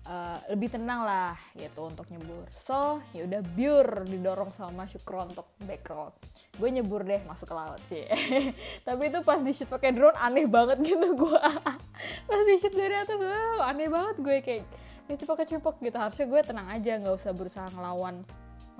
uh, 0.06 0.38
lebih 0.54 0.72
tenang 0.72 1.02
lah 1.02 1.34
gitu 1.58 1.90
untuk 1.90 2.06
nyebur. 2.08 2.46
So 2.54 3.02
ya 3.10 3.26
udah 3.26 3.42
biur 3.42 4.06
didorong 4.06 4.54
sama 4.54 4.86
Syukro 4.86 5.26
untuk 5.26 5.46
backroll 5.62 6.14
gue 6.56 6.68
nyebur 6.72 7.04
deh 7.04 7.20
masuk 7.28 7.52
ke 7.52 7.54
laut 7.54 7.80
sih. 7.86 8.04
Tapi 8.86 9.12
itu 9.12 9.20
pas 9.20 9.40
di 9.44 9.52
shoot 9.52 9.68
pakai 9.68 9.92
drone 9.92 10.16
aneh 10.16 10.48
banget 10.48 10.80
gitu 10.80 11.12
gue 11.12 11.42
pas 12.28 12.40
di 12.48 12.54
shoot 12.56 12.72
dari 12.72 12.96
atas 12.96 13.20
wow, 13.20 13.68
aneh 13.68 13.92
banget 13.92 14.16
gue 14.20 14.36
kayak 14.40 14.64
cipok 15.46 15.76
gitu. 15.84 15.96
Harusnya 16.00 16.26
gue 16.26 16.40
tenang 16.40 16.68
aja 16.72 16.96
nggak 16.96 17.14
usah 17.14 17.32
berusaha 17.36 17.68
ngelawan 17.76 18.24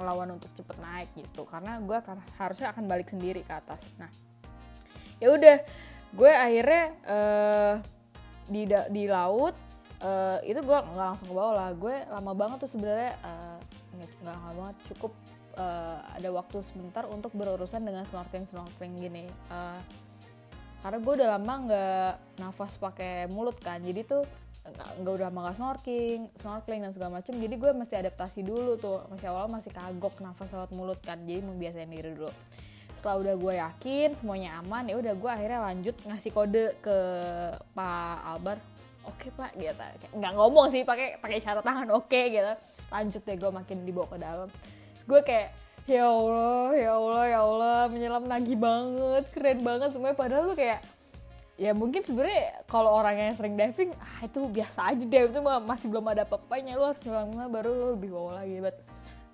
ngelawan 0.01 0.29
untuk 0.41 0.49
cepet 0.57 0.77
naik 0.81 1.09
gitu. 1.15 1.45
Karena 1.45 1.77
gue 1.85 1.97
akan 1.97 2.17
harusnya 2.41 2.73
akan 2.73 2.85
balik 2.89 3.13
sendiri 3.13 3.45
ke 3.45 3.53
atas. 3.53 3.85
Nah 4.01 4.09
ya 5.21 5.33
udah 5.33 5.57
gue 6.17 6.33
akhirnya 6.33 6.85
uh, 7.05 7.75
di 8.49 8.65
di 8.69 9.05
laut 9.05 9.66
uh, 10.03 10.39
itu 10.45 10.61
gue 10.61 10.79
nggak 10.79 11.07
langsung 11.15 11.29
ke 11.31 11.35
bawah 11.35 11.55
lah. 11.55 11.71
Gue 11.77 11.97
lama 12.11 12.33
banget 12.37 12.67
tuh 12.67 12.71
sebenarnya 12.71 13.17
uh, 13.25 13.59
nggak 13.97 14.35
lama 14.37 14.51
banget 14.53 14.77
cukup 14.93 15.13
uh, 15.57 15.99
ada 16.17 16.29
waktu 16.33 16.59
sebentar 16.65 17.05
untuk 17.09 17.33
berurusan 17.33 17.85
dengan 17.85 18.05
snorkeling 18.09 18.49
snorkeling 18.49 18.95
gini. 19.01 19.25
Uh, 19.49 19.81
karena 20.85 20.99
gue 21.03 21.13
udah 21.19 21.29
lama 21.39 21.55
nggak 21.67 22.13
nafas 22.41 22.77
pakai 22.79 23.27
mulut 23.27 23.57
kan. 23.59 23.81
Jadi 23.81 24.03
tuh 24.05 24.25
nggak 24.67 25.13
udah 25.15 25.27
lama 25.31 25.47
nggak 25.47 25.57
snorkeling 25.63 26.23
snorkeling 26.43 26.83
dan 26.83 26.91
segala 26.91 27.23
macam 27.23 27.39
jadi 27.39 27.55
gue 27.55 27.71
mesti 27.71 27.95
adaptasi 27.97 28.41
dulu 28.43 28.77
tuh. 28.79 29.07
Masih 29.09 29.29
awal 29.31 29.47
masih 29.49 29.73
kagok 29.73 30.21
nafas 30.21 30.51
lewat 30.53 30.71
mulut 30.75 31.01
kan. 31.03 31.23
Jadi 31.25 31.41
membiasain 31.43 31.91
diri 31.91 32.13
dulu. 32.13 32.31
Setelah 32.97 33.17
udah 33.21 33.35
gue 33.37 33.55
yakin 33.61 34.09
semuanya 34.17 34.57
aman 34.59 34.89
ya 34.89 34.97
udah 34.97 35.15
gue 35.15 35.31
akhirnya 35.31 35.61
lanjut 35.69 35.95
ngasih 36.09 36.33
kode 36.33 36.81
ke 36.81 36.99
Pak 37.77 38.17
Albar 38.25 38.59
oke 39.07 39.17
okay, 39.19 39.31
Pak 39.33 39.51
gitu. 39.57 39.85
Nggak 40.19 40.33
ngomong 40.35 40.67
sih 40.69 40.83
pakai 40.83 41.17
pakai 41.23 41.39
cara 41.41 41.61
tangan 41.63 41.89
oke 41.95 42.11
okay, 42.11 42.35
gitu. 42.35 42.53
Lanjut 42.91 43.23
deh 43.23 43.37
gue 43.39 43.51
makin 43.51 43.77
dibawa 43.87 44.07
ke 44.11 44.19
dalam. 44.19 44.49
Gue 45.07 45.21
kayak 45.23 45.49
ya 45.87 46.11
Allah 46.11 46.75
ya 46.75 46.91
Allah 46.99 47.25
ya 47.31 47.41
Allah 47.47 47.79
menyelam 47.87 48.25
nagih 48.27 48.59
banget 48.59 49.25
keren 49.31 49.61
banget 49.63 49.95
semuanya. 49.95 50.19
Padahal 50.19 50.51
tuh 50.51 50.59
kayak 50.59 50.81
ya 51.57 51.73
mungkin 51.73 52.05
sebenarnya 52.05 52.69
kalau 52.69 52.93
orang 52.93 53.17
yang 53.17 53.33
sering 53.33 53.57
diving 53.57 53.89
ah 53.97 54.29
itu 54.29 54.45
biasa 54.45 54.93
aja 54.93 55.05
deh 55.09 55.23
itu 55.25 55.41
masih 55.41 55.89
belum 55.89 56.05
ada 56.13 56.29
apa-apanya 56.29 56.77
lu 56.77 56.85
harus 56.85 57.01
nyelam 57.01 57.49
baru 57.49 57.71
lu 57.73 57.87
lebih 57.97 58.11
wow 58.13 58.37
lagi. 58.43 58.61
But 58.61 58.83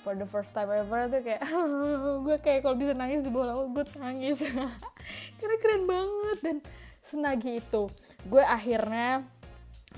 for 0.03 0.19
the 0.19 0.27
first 0.27 0.51
time 0.51 0.71
ever 0.71 1.07
tuh 1.07 1.23
kayak 1.23 1.43
gue 2.27 2.37
kayak 2.43 2.61
kalau 2.67 2.77
bisa 2.77 2.93
nangis 2.93 3.23
di 3.23 3.31
bawah 3.31 3.47
laut 3.55 3.69
gue 3.73 3.85
nangis. 3.99 4.43
Karena 5.39 5.57
keren 5.59 5.85
banget 5.87 6.39
dan 6.43 6.57
senagi 7.03 7.59
itu. 7.59 7.91
Gue 8.27 8.43
akhirnya 8.43 9.27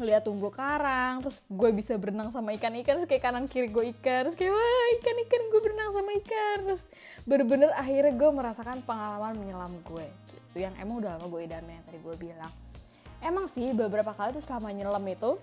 lihat 0.03 0.27
tumbuh 0.27 0.51
karang 0.51 1.23
terus 1.23 1.39
gue 1.47 1.71
bisa 1.71 1.95
berenang 1.95 2.35
sama 2.35 2.51
ikan-ikan 2.59 2.99
terus 2.99 3.07
kayak 3.07 3.23
kanan 3.23 3.47
kiri 3.47 3.71
gue 3.71 3.95
ikan 3.99 4.27
terus 4.27 4.35
kayak 4.35 4.51
wah 4.51 4.87
ikan-ikan 4.99 5.43
gue 5.53 5.61
berenang 5.63 5.91
sama 5.95 6.11
ikan. 6.25 6.59
Terus 6.67 6.83
bener-bener 7.23 7.71
akhirnya 7.77 8.13
gue 8.17 8.31
merasakan 8.35 8.79
pengalaman 8.83 9.39
menyelam 9.39 9.75
gue 9.87 10.07
gitu. 10.35 10.57
Yang 10.59 10.75
emang 10.83 10.97
udah 11.05 11.11
lama 11.19 11.27
gue 11.31 11.41
idamin 11.47 11.79
yang 11.79 11.87
tadi 11.87 11.99
gue 12.03 12.17
bilang. 12.19 12.53
Emang 13.23 13.47
sih 13.49 13.71
beberapa 13.73 14.13
kali 14.13 14.37
tuh 14.37 14.45
selama 14.45 14.75
nyelam 14.75 15.05
itu 15.09 15.39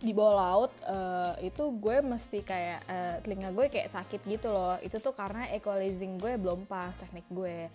di 0.00 0.16
bawah 0.16 0.36
laut 0.36 0.72
uh, 0.88 1.36
itu 1.44 1.76
gue 1.76 2.00
mesti 2.00 2.40
kayak 2.40 2.80
uh, 2.88 3.16
telinga 3.20 3.52
gue 3.52 3.66
kayak 3.68 3.88
sakit 3.88 4.20
gitu 4.28 4.48
loh. 4.52 4.76
Itu 4.84 5.00
tuh 5.00 5.16
karena 5.16 5.48
equalizing 5.52 6.20
gue 6.20 6.36
belum 6.36 6.68
pas 6.68 6.92
teknik 6.96 7.24
gue 7.32 7.68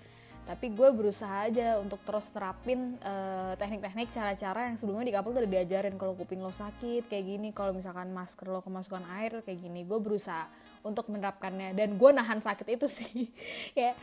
tapi 0.46 0.70
gue 0.70 0.90
berusaha 0.94 1.50
aja 1.50 1.82
untuk 1.82 1.98
terus 2.06 2.30
terapin 2.30 3.02
uh, 3.02 3.58
teknik-teknik 3.58 4.14
cara-cara 4.14 4.70
yang 4.70 4.78
sebelumnya 4.78 5.10
di 5.10 5.16
kapal 5.18 5.34
udah 5.34 5.50
diajarin. 5.50 5.98
Kalau 5.98 6.14
kuping 6.14 6.38
lo 6.38 6.54
sakit 6.54 7.10
kayak 7.10 7.26
gini. 7.26 7.50
Kalau 7.50 7.74
misalkan 7.74 8.14
masker 8.14 8.54
lo 8.54 8.62
kemasukan 8.62 9.02
air 9.18 9.42
kayak 9.42 9.58
gini. 9.58 9.82
Gue 9.90 9.98
berusaha 9.98 10.46
untuk 10.86 11.10
menerapkannya. 11.10 11.74
Dan 11.74 11.98
gue 11.98 12.10
nahan 12.14 12.46
sakit 12.46 12.78
itu 12.78 12.86
sih. 12.86 13.34
Kayak 13.76 13.98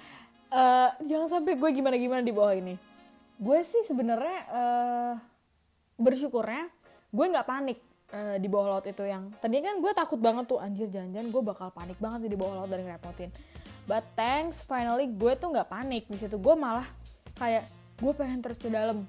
uh, 0.50 0.90
jangan 1.06 1.30
sampai 1.30 1.54
gue 1.54 1.70
gimana-gimana 1.70 2.26
di 2.26 2.34
bawah 2.34 2.58
ini. 2.58 2.75
Gue 3.38 3.62
sih 3.62 3.87
sebenarnya 3.87 4.38
uh, 4.50 5.14
bersyukurnya 5.94 6.66
gue 7.12 7.26
nggak 7.28 7.46
panik 7.46 7.78
uh, 8.11 8.37
di 8.40 8.49
bawah 8.49 8.78
laut 8.78 8.87
itu 8.88 9.04
yang 9.04 9.30
tadi 9.38 9.61
kan 9.61 9.78
gue 9.78 9.92
takut 9.92 10.18
banget 10.18 10.49
tuh 10.49 10.58
anjir 10.58 10.88
jangan-jangan 10.88 11.28
gue 11.28 11.42
bakal 11.44 11.68
panik 11.70 11.99
banget 12.00 12.32
di 12.32 12.38
bawah 12.38 12.64
laut 12.64 12.70
dari 12.72 12.82
ngerepotin 12.82 13.30
but 13.87 14.07
thanks 14.15 14.62
finally 14.62 15.11
gue 15.11 15.33
tuh 15.39 15.51
nggak 15.51 15.69
panik. 15.69 16.05
Di 16.07 16.19
situ 16.19 16.39
gue 16.39 16.55
malah 16.55 16.87
kayak 17.39 17.67
gue 17.99 18.12
pengen 18.15 18.39
terus 18.41 18.59
ke 18.59 18.69
dalam. 18.71 19.07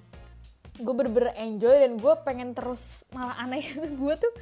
Gue 0.74 0.94
bener-bener 0.94 1.38
enjoy 1.38 1.75
dan 1.86 2.01
gue 2.01 2.13
pengen 2.25 2.58
terus 2.58 3.06
malah 3.13 3.38
aneh 3.38 3.62
gue 4.01 4.13
tuh 4.18 4.34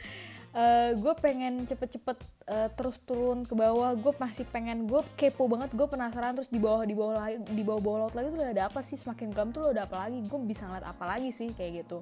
uh, 0.55 0.91
gue 0.95 1.13
pengen 1.19 1.67
cepet-cepet 1.67 2.17
uh, 2.47 2.69
terus 2.75 2.99
turun 3.03 3.43
ke 3.43 3.53
bawah. 3.55 3.91
Gue 3.95 4.15
masih 4.15 4.47
pengen 4.47 4.87
gue 4.87 5.01
kepo 5.19 5.47
banget 5.51 5.75
gue 5.75 5.87
penasaran 5.87 6.35
terus 6.35 6.51
di 6.51 6.59
bawah 6.59 6.83
di 6.87 6.95
bawah 6.95 7.15
lagi 7.19 7.37
di 7.51 7.63
bawah 7.63 7.81
bawah 7.83 7.97
laut 8.07 8.15
lagi 8.15 8.31
tuh 8.31 8.43
ada 8.43 8.63
apa 8.71 8.79
sih? 8.83 8.95
Semakin 8.95 9.35
gelap 9.35 9.51
tuh 9.51 9.71
ada 9.75 9.83
apa 9.87 10.07
lagi? 10.07 10.23
Gue 10.23 10.39
bisa 10.43 10.67
ngeliat 10.67 10.87
apa 10.87 11.03
lagi 11.03 11.29
sih? 11.35 11.51
Kayak 11.51 11.87
gitu. 11.87 11.99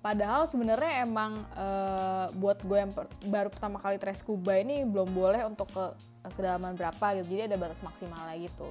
Padahal 0.00 0.48
sebenarnya 0.48 1.04
emang 1.04 1.44
uh, 1.52 2.32
buat 2.32 2.64
gue 2.64 2.78
yang 2.80 2.88
per 2.88 3.04
baru 3.28 3.52
pertama 3.52 3.76
kali 3.76 4.00
try 4.00 4.16
scuba 4.16 4.56
ini 4.56 4.88
belum 4.88 5.12
boleh 5.12 5.44
untuk 5.44 5.68
ke 5.68 5.92
kedalaman 6.28 6.76
berapa 6.76 7.06
gitu. 7.20 7.36
Jadi 7.36 7.42
ada 7.52 7.56
batas 7.56 7.80
maksimalnya 7.80 8.36
gitu 8.40 8.70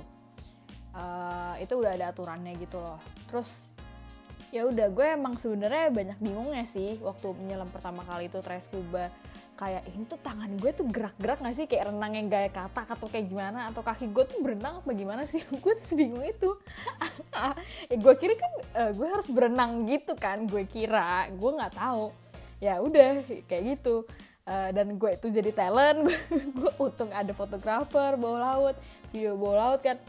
uh, 0.96 1.56
itu 1.62 1.74
udah 1.78 1.92
ada 1.94 2.06
aturannya 2.14 2.54
gitu 2.58 2.78
loh. 2.80 3.00
Terus 3.30 3.50
ya 4.50 4.66
udah 4.66 4.90
gue 4.90 5.08
emang 5.14 5.38
sebenarnya 5.38 5.94
banyak 5.94 6.18
bingungnya 6.18 6.66
sih 6.66 6.98
waktu 7.06 7.38
menyelam 7.38 7.70
pertama 7.70 8.02
kali 8.02 8.34
itu 8.34 8.42
try 8.42 8.58
scuba 8.58 9.14
kayak 9.62 9.86
ini 9.94 10.10
tuh 10.10 10.18
tangan 10.26 10.50
gue 10.58 10.72
tuh 10.74 10.88
gerak-gerak 10.90 11.38
gak 11.44 11.56
sih? 11.56 11.66
Kayak 11.70 11.94
renang 11.94 12.14
yang 12.16 12.28
gaya 12.32 12.50
katak 12.50 12.88
atau 12.90 13.08
kayak 13.12 13.28
gimana? 13.30 13.70
Atau 13.70 13.84
kaki 13.86 14.10
gue 14.10 14.24
tuh 14.26 14.40
berenang 14.42 14.82
apa 14.82 14.90
gimana 14.96 15.28
sih? 15.28 15.44
Gue 15.64 15.74
tuh 15.76 15.96
bingung 15.98 16.24
itu. 16.24 16.50
Ya 17.90 17.96
gue 17.96 18.14
kira 18.20 18.36
kan 18.36 18.52
uh, 18.76 18.92
gue 18.92 19.08
harus 19.08 19.28
berenang 19.32 19.88
gitu 19.88 20.16
kan 20.16 20.44
gue 20.48 20.64
kira. 20.68 21.28
Gue 21.36 21.56
nggak 21.56 21.76
tahu. 21.76 22.12
Ya 22.60 22.84
udah 22.84 23.24
kayak 23.48 23.80
gitu 23.80 24.04
uh, 24.50 24.70
dan 24.74 24.98
gue 24.98 25.12
itu 25.14 25.28
jadi 25.30 25.52
talent. 25.54 26.10
Gue 26.58 26.72
untung 26.82 27.14
ada 27.14 27.30
fotografer 27.38 28.18
bawah 28.18 28.42
laut 28.42 28.76
video 29.14 29.38
bawah 29.38 29.58
laut 29.58 29.82
kan. 29.86 30.02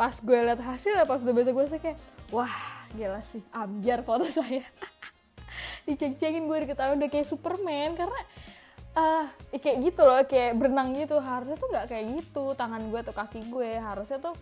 Pas 0.00 0.16
gue 0.16 0.34
liat 0.34 0.60
hasil 0.60 1.04
pas 1.04 1.20
udah 1.20 1.34
besok 1.36 1.52
gue 1.60 1.78
kayak 1.78 1.98
wah 2.32 2.52
gila 2.96 3.20
sih 3.28 3.44
ambiar 3.52 4.00
foto 4.00 4.24
saya. 4.32 4.64
Diceng-cengin 5.84 6.48
gue 6.48 6.58
diketahui 6.68 6.96
udah 6.96 7.10
kayak 7.10 7.28
Superman 7.28 7.92
karena 7.98 8.20
uh, 8.96 9.26
kayak 9.52 9.76
gitu 9.92 10.02
loh 10.04 10.24
kayak 10.24 10.56
berenang 10.56 10.96
gitu. 10.96 11.20
Harusnya 11.20 11.56
tuh 11.60 11.68
nggak 11.68 11.86
kayak 11.92 12.04
gitu 12.20 12.44
tangan 12.56 12.82
gue 12.88 13.00
atau 13.00 13.14
kaki 13.14 13.40
gue. 13.52 13.76
Harusnya 13.76 14.18
tuh 14.20 14.34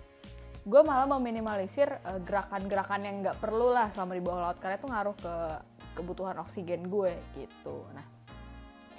gue 0.61 0.83
malah 0.85 1.09
meminimalisir 1.19 1.89
uh, 2.05 2.21
gerakan-gerakan 2.23 3.01
yang 3.03 3.17
nggak 3.25 3.37
perlu 3.41 3.73
lah 3.73 3.89
selama 3.97 4.13
di 4.15 4.23
bawah 4.23 4.41
laut 4.51 4.59
karena 4.61 4.77
itu 4.77 4.89
ngaruh 4.91 5.17
ke 5.17 5.35
kebutuhan 5.99 6.37
oksigen 6.39 6.87
gue 6.87 7.13
gitu. 7.35 7.83
Nah 7.97 8.20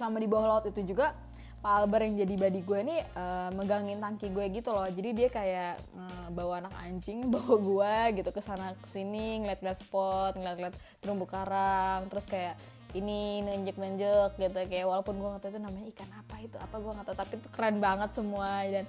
selama 0.02 0.18
di 0.18 0.26
bawah 0.26 0.58
laut 0.58 0.66
itu 0.66 0.82
juga 0.82 1.14
Pak 1.62 1.86
Albar 1.86 2.02
yang 2.02 2.18
jadi 2.18 2.34
body 2.42 2.62
gue 2.66 2.80
ini 2.82 2.98
uh, 3.14 3.54
megangin 3.54 4.02
tangki 4.02 4.34
gue 4.34 4.50
gitu 4.50 4.74
loh. 4.74 4.90
Jadi 4.90 5.14
dia 5.14 5.30
kayak 5.30 5.78
uh, 5.94 6.28
bawa 6.34 6.66
anak 6.66 6.74
anjing 6.82 7.30
bawa 7.34 7.54
gue 7.62 8.18
gitu 8.18 8.34
ke 8.34 8.42
sana 8.42 8.74
ke 8.74 8.90
sini 8.90 9.46
ngeliat-ngeliat 9.46 9.78
spot 9.78 10.42
ngeliat-ngeliat 10.42 10.74
terumbu 11.06 11.30
karang 11.30 12.10
terus 12.10 12.26
kayak 12.26 12.58
ini 12.98 13.46
nenjek-nenjek 13.46 14.42
gitu. 14.42 14.58
Kayak 14.66 14.90
walaupun 14.90 15.22
gue 15.22 15.30
nggak 15.38 15.42
tahu 15.46 15.52
itu 15.54 15.62
namanya 15.62 15.86
ikan 15.94 16.10
apa 16.18 16.36
itu 16.42 16.58
apa 16.58 16.76
gue 16.82 16.92
nggak 16.98 17.08
tahu 17.14 17.18
tapi 17.22 17.34
itu 17.38 17.50
keren 17.54 17.78
banget 17.78 18.10
semua. 18.18 18.50
Dan 18.66 18.86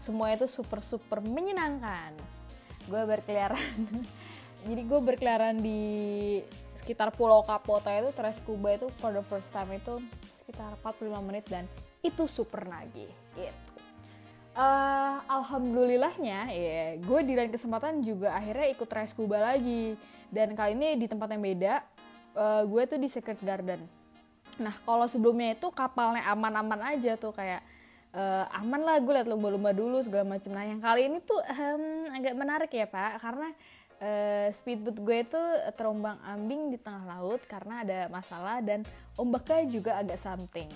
semua 0.00 0.26
itu 0.32 0.48
super 0.48 0.80
super 0.80 1.20
menyenangkan. 1.20 2.16
Gue 2.88 3.04
berkeliaran 3.04 3.60
jadi 4.64 4.80
gue 4.80 5.00
berkeliaran 5.04 5.60
di 5.60 5.80
sekitar 6.80 7.12
Pulau 7.12 7.44
Kapota 7.44 7.92
itu 7.92 8.16
Tres 8.16 8.40
Kuba 8.40 8.80
itu 8.80 8.88
for 8.96 9.12
the 9.12 9.20
first 9.28 9.52
time 9.52 9.68
itu 9.76 10.00
sekitar 10.44 10.76
45 10.84 11.24
menit 11.24 11.44
dan 11.48 11.64
itu 12.04 12.28
super 12.28 12.68
nagih 12.68 13.08
gitu. 13.32 13.72
Uh, 14.54 15.18
alhamdulillahnya 15.26 16.46
ya 16.52 16.94
gue 17.02 17.20
di 17.26 17.34
lain 17.34 17.50
kesempatan 17.50 18.06
juga 18.06 18.38
akhirnya 18.38 18.70
ikut 18.76 18.86
try 18.86 19.08
scuba 19.08 19.40
lagi. 19.40 19.96
Dan 20.28 20.52
kali 20.52 20.76
ini 20.76 21.00
di 21.00 21.06
tempat 21.08 21.32
yang 21.32 21.42
beda 21.42 21.80
uh, 22.36 22.62
gue 22.68 22.82
tuh 22.84 23.00
di 23.00 23.08
Secret 23.08 23.40
Garden. 23.40 23.80
Nah 24.60 24.76
kalau 24.84 25.08
sebelumnya 25.08 25.56
itu 25.56 25.72
kapalnya 25.72 26.22
aman-aman 26.28 26.94
aja 26.94 27.16
tuh 27.16 27.32
kayak 27.32 27.64
uh, 28.14 28.44
aman 28.62 28.80
lah 28.82 28.96
gue 29.02 29.12
liat 29.12 29.28
lumba-lumba 29.28 29.74
dulu 29.74 29.98
segala 30.00 30.38
macam 30.38 30.54
nah 30.54 30.64
yang 30.64 30.78
kali 30.78 31.10
ini 31.10 31.18
tuh 31.20 31.38
um, 31.38 32.14
agak 32.14 32.34
menarik 32.38 32.70
ya 32.70 32.86
pak 32.86 33.18
karena 33.18 33.48
uh, 34.00 34.48
speedboat 34.50 34.98
gue 34.98 35.16
itu 35.22 35.42
terombang 35.74 36.18
ambing 36.24 36.74
di 36.74 36.78
tengah 36.78 37.18
laut 37.18 37.42
karena 37.46 37.84
ada 37.86 37.98
masalah 38.10 38.58
dan 38.64 38.82
ombaknya 39.14 39.66
juga 39.70 39.92
agak 40.00 40.18
something. 40.18 40.70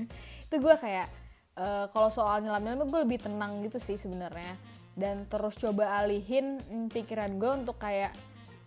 Itu 0.46 0.56
gue 0.60 0.74
kayak 0.76 1.08
uh, 1.56 1.86
kalau 1.92 2.08
soal 2.08 2.40
nyelam 2.40 2.64
nyelam 2.64 2.88
gue 2.88 3.00
lebih 3.04 3.20
tenang 3.24 3.60
gitu 3.64 3.80
sih 3.80 3.96
sebenarnya. 3.96 4.56
Dan 4.92 5.24
terus 5.24 5.56
coba 5.56 6.04
alihin 6.04 6.60
pikiran 6.92 7.40
gue 7.40 7.50
untuk 7.64 7.80
kayak 7.80 8.12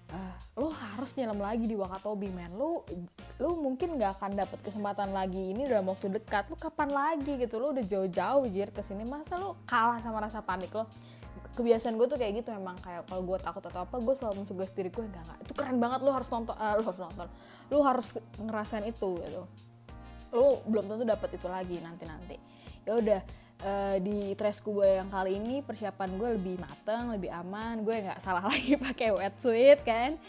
uh, 0.09 0.33
lo 0.57 0.73
harus 0.73 1.13
nyelam 1.13 1.37
lagi 1.37 1.69
di 1.69 1.77
Wakatobi 1.77 2.33
men. 2.33 2.57
Lo 2.57 2.85
lo 3.37 3.57
mungkin 3.57 3.97
nggak 3.97 4.21
akan 4.21 4.31
dapat 4.33 4.59
kesempatan 4.65 5.13
lagi 5.13 5.53
ini 5.53 5.69
dalam 5.69 5.89
waktu 5.89 6.09
dekat. 6.09 6.49
Lo 6.49 6.57
kapan 6.57 6.89
lagi 6.89 7.37
gitu? 7.37 7.61
Lo 7.61 7.73
udah 7.73 7.85
jauh-jauh 7.85 8.49
jir 8.49 8.69
ke 8.73 8.81
sini 8.81 9.05
masa 9.05 9.37
lo 9.37 9.61
kalah 9.69 10.01
sama 10.01 10.25
rasa 10.25 10.41
panik 10.41 10.73
lo 10.73 10.89
kebiasaan 11.55 11.95
gue 11.95 12.07
tuh 12.11 12.19
kayak 12.19 12.43
gitu 12.43 12.51
emang 12.51 12.75
kayak 12.83 13.07
kalau 13.07 13.23
gue 13.23 13.37
takut 13.39 13.63
atau 13.63 13.81
apa 13.87 13.95
gue 13.97 14.13
selalu 14.13 14.43
mensuggest 14.43 14.73
diri 14.75 14.91
gue 14.91 15.03
enggak 15.07 15.23
enggak 15.25 15.39
itu 15.41 15.51
keren 15.55 15.77
banget 15.79 15.99
lo 16.03 16.11
harus 16.11 16.29
nonton 16.29 16.55
uh, 16.55 16.73
lo 16.77 16.83
harus 16.83 17.01
nonton. 17.01 17.27
Lo 17.73 17.77
harus 17.81 18.07
ngerasain 18.37 18.85
itu 18.85 19.09
gitu. 19.23 19.43
Lo 20.35 20.61
belum 20.67 20.85
tentu 20.91 21.03
dapat 21.07 21.29
itu 21.33 21.47
lagi 21.47 21.77
nanti 21.79 22.03
nanti 22.05 22.35
ya 22.85 23.01
udah 23.01 23.21
uh, 23.65 23.97
di 23.97 24.37
tres 24.37 24.61
gue 24.61 24.89
yang 25.01 25.09
kali 25.09 25.41
ini 25.41 25.65
persiapan 25.65 26.09
gue 26.19 26.29
lebih 26.37 26.55
mateng 26.59 27.15
lebih 27.15 27.31
aman. 27.31 27.81
Gue 27.81 28.03
nggak 28.05 28.19
salah 28.21 28.45
lagi 28.51 28.75
pakai 28.75 29.15
wetsuit 29.15 29.79
kan? 29.87 30.19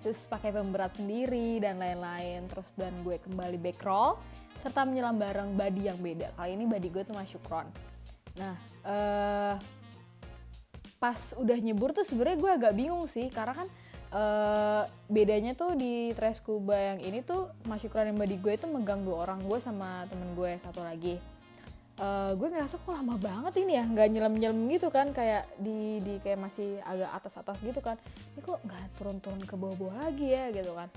Terus 0.00 0.22
pakai 0.30 0.54
pemberat 0.54 0.94
sendiri 0.94 1.58
dan 1.58 1.82
lain-lain. 1.82 2.46
Terus 2.46 2.70
dan 2.78 2.94
gue 3.02 3.18
kembali 3.20 3.58
back 3.58 3.82
roll 3.82 4.16
serta 4.62 4.88
menyelam 4.88 5.20
bareng 5.20 5.52
body 5.52 5.82
yang 5.92 5.98
beda. 6.00 6.32
Kali 6.38 6.56
ini 6.56 6.64
body 6.64 6.88
gue 6.88 7.02
tuh 7.04 7.12
masyukron 7.12 7.68
nah 8.36 8.54
uh, 8.84 9.54
pas 10.96 11.36
udah 11.36 11.58
nyebur 11.60 11.92
tuh 11.92 12.04
sebenarnya 12.04 12.38
gue 12.40 12.50
agak 12.50 12.72
bingung 12.76 13.04
sih. 13.08 13.28
Karena 13.28 13.64
kan 13.64 13.68
uh, 14.12 14.82
bedanya 15.08 15.52
tuh 15.52 15.76
di 15.76 16.12
tres 16.16 16.40
kuba 16.40 16.74
yang 16.74 17.00
ini 17.04 17.20
tuh 17.22 17.52
Mas 17.68 17.84
Syukran 17.84 18.10
yang 18.10 18.18
body 18.18 18.36
gue 18.40 18.52
itu 18.56 18.66
megang 18.66 19.04
dua 19.04 19.28
orang 19.28 19.44
gue 19.44 19.58
sama 19.60 20.04
temen 20.08 20.32
gue 20.32 20.56
satu 20.60 20.80
lagi. 20.80 21.18
Uh, 21.96 22.36
gue 22.36 22.52
ngerasa 22.52 22.76
kok 22.76 22.92
lama 22.92 23.16
banget 23.16 23.64
ini 23.64 23.80
ya 23.80 23.84
nggak 23.88 24.08
nyelam 24.12 24.36
nyelam 24.36 24.68
gitu 24.68 24.92
kan 24.92 25.16
kayak 25.16 25.48
di 25.56 26.04
di 26.04 26.20
kayak 26.20 26.36
masih 26.36 26.76
agak 26.84 27.08
atas 27.08 27.34
atas 27.40 27.56
gitu 27.64 27.80
kan. 27.80 27.96
Ini 28.36 28.44
kok 28.44 28.60
nggak 28.68 28.82
turun 29.00 29.16
turun 29.24 29.40
ke 29.40 29.56
bawah 29.56 29.76
bawah 29.80 29.96
lagi 30.04 30.28
ya 30.28 30.52
gitu 30.52 30.76
kan. 30.76 30.92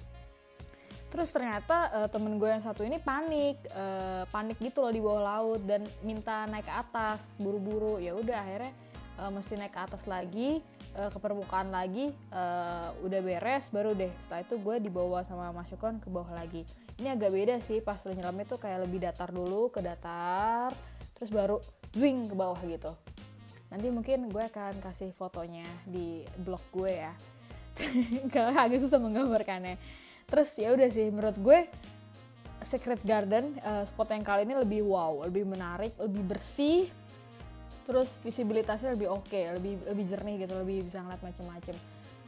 Terus 1.09 1.31
ternyata 1.31 1.87
uh, 1.95 2.07
temen 2.11 2.35
gue 2.35 2.51
yang 2.51 2.59
satu 2.59 2.83
ini 2.83 2.99
panik 2.99 3.63
uh, 3.71 4.27
panik 4.27 4.59
gitu 4.59 4.83
loh 4.83 4.91
di 4.91 4.99
bawah 4.99 5.23
laut 5.23 5.61
dan 5.63 5.87
minta 6.03 6.43
naik 6.51 6.67
ke 6.67 6.73
atas 6.75 7.39
buru-buru. 7.39 8.03
Ya 8.03 8.11
udah 8.11 8.35
akhirnya 8.43 8.75
uh, 9.19 9.31
mesti 9.31 9.59
naik 9.59 9.75
ke 9.75 9.81
atas 9.83 10.07
lagi 10.07 10.63
uh, 10.95 11.11
ke 11.11 11.17
permukaan 11.19 11.69
lagi 11.69 12.15
uh, 12.31 12.95
udah 13.03 13.19
beres 13.19 13.69
baru 13.69 13.91
deh. 13.91 14.09
Setelah 14.25 14.41
itu 14.47 14.55
gue 14.55 14.75
dibawa 14.79 15.27
sama 15.27 15.51
Mas 15.51 15.67
Syukron 15.67 15.99
ke 15.99 16.07
bawah 16.07 16.31
lagi. 16.31 16.63
Ini 16.99 17.15
agak 17.15 17.31
beda 17.31 17.55
sih 17.63 17.79
pas 17.83 17.99
lo 18.03 18.11
nyelam 18.11 18.35
itu 18.39 18.55
kayak 18.55 18.87
lebih 18.87 19.03
datar 19.03 19.31
dulu 19.31 19.71
ke 19.71 19.79
datar 19.79 20.71
terus 21.15 21.31
baru 21.31 21.59
swing 21.91 22.31
ke 22.31 22.35
bawah 22.35 22.59
gitu. 22.63 22.95
Nanti 23.69 23.87
mungkin 23.91 24.31
gue 24.31 24.43
akan 24.49 24.81
kasih 24.81 25.11
fotonya 25.13 25.67
di 25.85 26.23
blog 26.39 26.63
gue 26.71 26.91
ya. 27.03 27.13
Kalau 28.33 28.51
agak 28.55 28.79
susah 28.81 28.99
menggambarkannya. 28.99 29.77
Terus 30.29 30.49
ya 30.57 30.73
udah 30.73 30.89
sih 30.89 31.07
menurut 31.09 31.37
gue 31.37 31.59
Secret 32.63 32.99
Garden 33.07 33.55
uh, 33.63 33.87
spot 33.87 34.11
yang 34.11 34.25
kali 34.25 34.43
ini 34.43 34.55
lebih 34.59 34.83
wow 34.83 35.23
lebih 35.23 35.47
menarik 35.47 35.95
lebih 35.95 36.23
bersih 36.27 36.91
terus 37.89 38.21
visibilitasnya 38.21 38.93
lebih 38.93 39.09
oke 39.09 39.25
okay, 39.25 39.49
lebih 39.49 39.81
lebih 39.89 40.05
jernih 40.05 40.45
gitu 40.45 40.53
lebih 40.61 40.85
bisa 40.85 41.01
ngeliat 41.01 41.25
macam-macam 41.25 41.75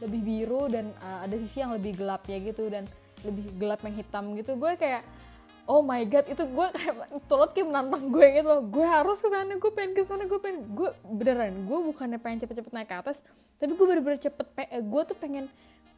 lebih 0.02 0.20
biru 0.20 0.66
dan 0.66 0.90
uh, 0.98 1.22
ada 1.22 1.38
sisi 1.38 1.62
yang 1.62 1.70
lebih 1.70 1.94
gelap 1.94 2.26
ya 2.26 2.42
gitu 2.42 2.66
dan 2.66 2.90
lebih 3.22 3.54
gelap 3.54 3.80
yang 3.86 3.94
hitam 3.94 4.34
gitu. 4.34 4.58
Gue 4.58 4.74
kayak 4.74 5.06
oh 5.70 5.78
my 5.78 6.02
god 6.10 6.26
itu 6.26 6.42
gue 6.42 6.66
kayak 6.74 6.94
tulot 7.30 7.50
kayak 7.54 7.66
menantang 7.70 8.10
gue 8.10 8.26
gitu 8.34 8.48
loh. 8.50 8.62
Gue 8.66 8.86
harus 8.86 9.22
ke 9.22 9.28
sana 9.30 9.54
gue 9.54 9.72
pengen 9.72 9.92
ke 9.94 10.02
sana 10.02 10.26
gue 10.26 10.40
pengen 10.42 10.66
gue 10.74 10.90
beneran 11.06 11.54
gue 11.62 11.78
bukannya 11.94 12.18
pengen 12.18 12.42
cepet-cepet 12.42 12.72
naik 12.74 12.90
ke 12.90 12.96
atas 12.98 13.22
tapi 13.62 13.78
gue 13.78 13.86
bener-bener 13.86 14.18
cepet 14.18 14.46
eh, 14.58 14.82
gue 14.82 15.02
tuh 15.06 15.14
pengen 15.14 15.46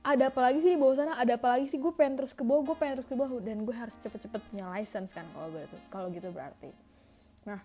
ada 0.05 0.29
apa 0.29 0.53
lagi 0.53 0.61
sih 0.61 0.77
di 0.77 0.77
bawah 0.77 1.01
sana 1.01 1.17
ada 1.17 1.41
apa 1.41 1.57
lagi 1.57 1.67
sih? 1.73 1.81
Gue 1.81 1.97
pengen 1.97 2.21
terus 2.21 2.37
ke 2.37 2.45
bawah 2.45 2.61
gue 2.61 2.77
pengen 2.77 3.01
terus 3.01 3.09
ke 3.09 3.17
bawah 3.17 3.41
dan 3.41 3.65
gue 3.65 3.73
harus 3.73 3.97
cepet-cepet 4.05 4.41
punya 4.53 4.69
license 4.69 5.17
kan 5.17 5.25
kalau 5.33 5.49
gue 5.49 5.65
tuh 5.65 5.81
kalau 5.89 6.13
gitu 6.13 6.29
berarti. 6.29 6.69
Nah 7.49 7.65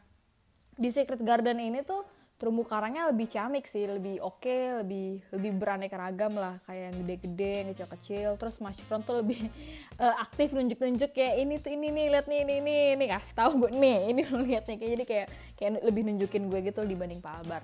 di 0.80 0.90
Secret 0.96 1.20
Garden 1.20 1.60
ini 1.60 1.84
tuh 1.84 2.08
terumbu 2.40 2.64
karangnya 2.64 3.12
lebih 3.12 3.28
ciamik 3.28 3.68
sih, 3.68 3.84
lebih 3.84 4.24
oke, 4.24 4.48
okay, 4.48 4.80
lebih 4.80 5.20
lebih 5.36 5.52
beraneka 5.60 6.00
ragam 6.00 6.40
lah, 6.40 6.56
kayak 6.64 6.84
yang 6.88 6.96
gede-gede, 7.04 7.52
yang 7.52 7.70
kecil-kecil. 7.76 8.30
Terus 8.40 8.56
Mas 8.64 8.80
Front 8.80 9.04
tuh 9.04 9.20
lebih 9.20 9.52
uh, 10.00 10.16
aktif 10.26 10.56
nunjuk-nunjuk 10.56 11.12
kayak 11.12 11.36
ini 11.36 11.60
tuh 11.60 11.76
ini 11.76 11.92
nih, 11.92 12.06
lihat 12.16 12.32
nih 12.32 12.40
ini 12.48 12.54
ini 12.64 12.76
ini. 12.96 13.06
Kasih 13.12 13.36
tahu 13.36 13.68
gue 13.68 13.72
nih, 13.76 14.16
ini 14.16 14.22
lo 14.32 14.40
lihat 14.40 14.72
nih 14.72 14.78
kayak 14.80 14.92
jadi 14.96 15.06
kayak 15.06 15.28
kayak 15.60 15.72
lebih 15.84 16.02
nunjukin 16.08 16.48
gue 16.48 16.60
gitu 16.64 16.88
dibanding 16.88 17.20
Pak 17.20 17.44
Albar. 17.44 17.64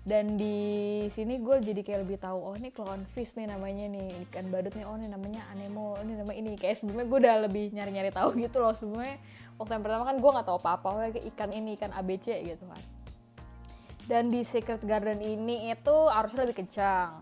Dan 0.00 0.34
di 0.34 0.58
sini 1.12 1.38
gue 1.38 1.60
jadi 1.62 1.86
kayak 1.86 2.00
lebih 2.02 2.18
tahu 2.18 2.38
oh 2.40 2.54
ini 2.58 2.74
clownfish 2.74 3.36
nih 3.36 3.46
namanya 3.46 3.86
nih 3.94 4.26
ikan 4.26 4.50
badut 4.50 4.74
nih. 4.74 4.90
Oh 4.90 4.98
ini 4.98 5.06
namanya 5.06 5.46
anemo 5.54 5.94
ini 6.02 6.18
nama 6.18 6.32
ini. 6.34 6.58
Kayak 6.58 6.82
sebelumnya 6.82 7.06
gue 7.06 7.18
udah 7.22 7.36
lebih 7.46 7.70
nyari-nyari 7.70 8.10
tahu 8.10 8.34
gitu 8.42 8.58
loh. 8.58 8.74
Sebelumnya 8.74 9.22
waktu 9.60 9.76
yang 9.76 9.84
pertama 9.84 10.04
kan 10.08 10.16
gue 10.16 10.30
nggak 10.32 10.46
tahu 10.48 10.58
apa-apa 10.64 10.88
kayak 11.12 11.24
ikan 11.36 11.50
ini 11.52 11.76
ikan 11.76 11.92
ABC 11.92 12.32
gitu 12.48 12.64
kan. 12.64 12.80
Dan 14.08 14.32
di 14.32 14.40
Secret 14.40 14.80
Garden 14.82 15.20
ini 15.20 15.68
itu 15.68 15.96
arusnya 16.08 16.48
lebih 16.48 16.64
kencang. 16.64 17.20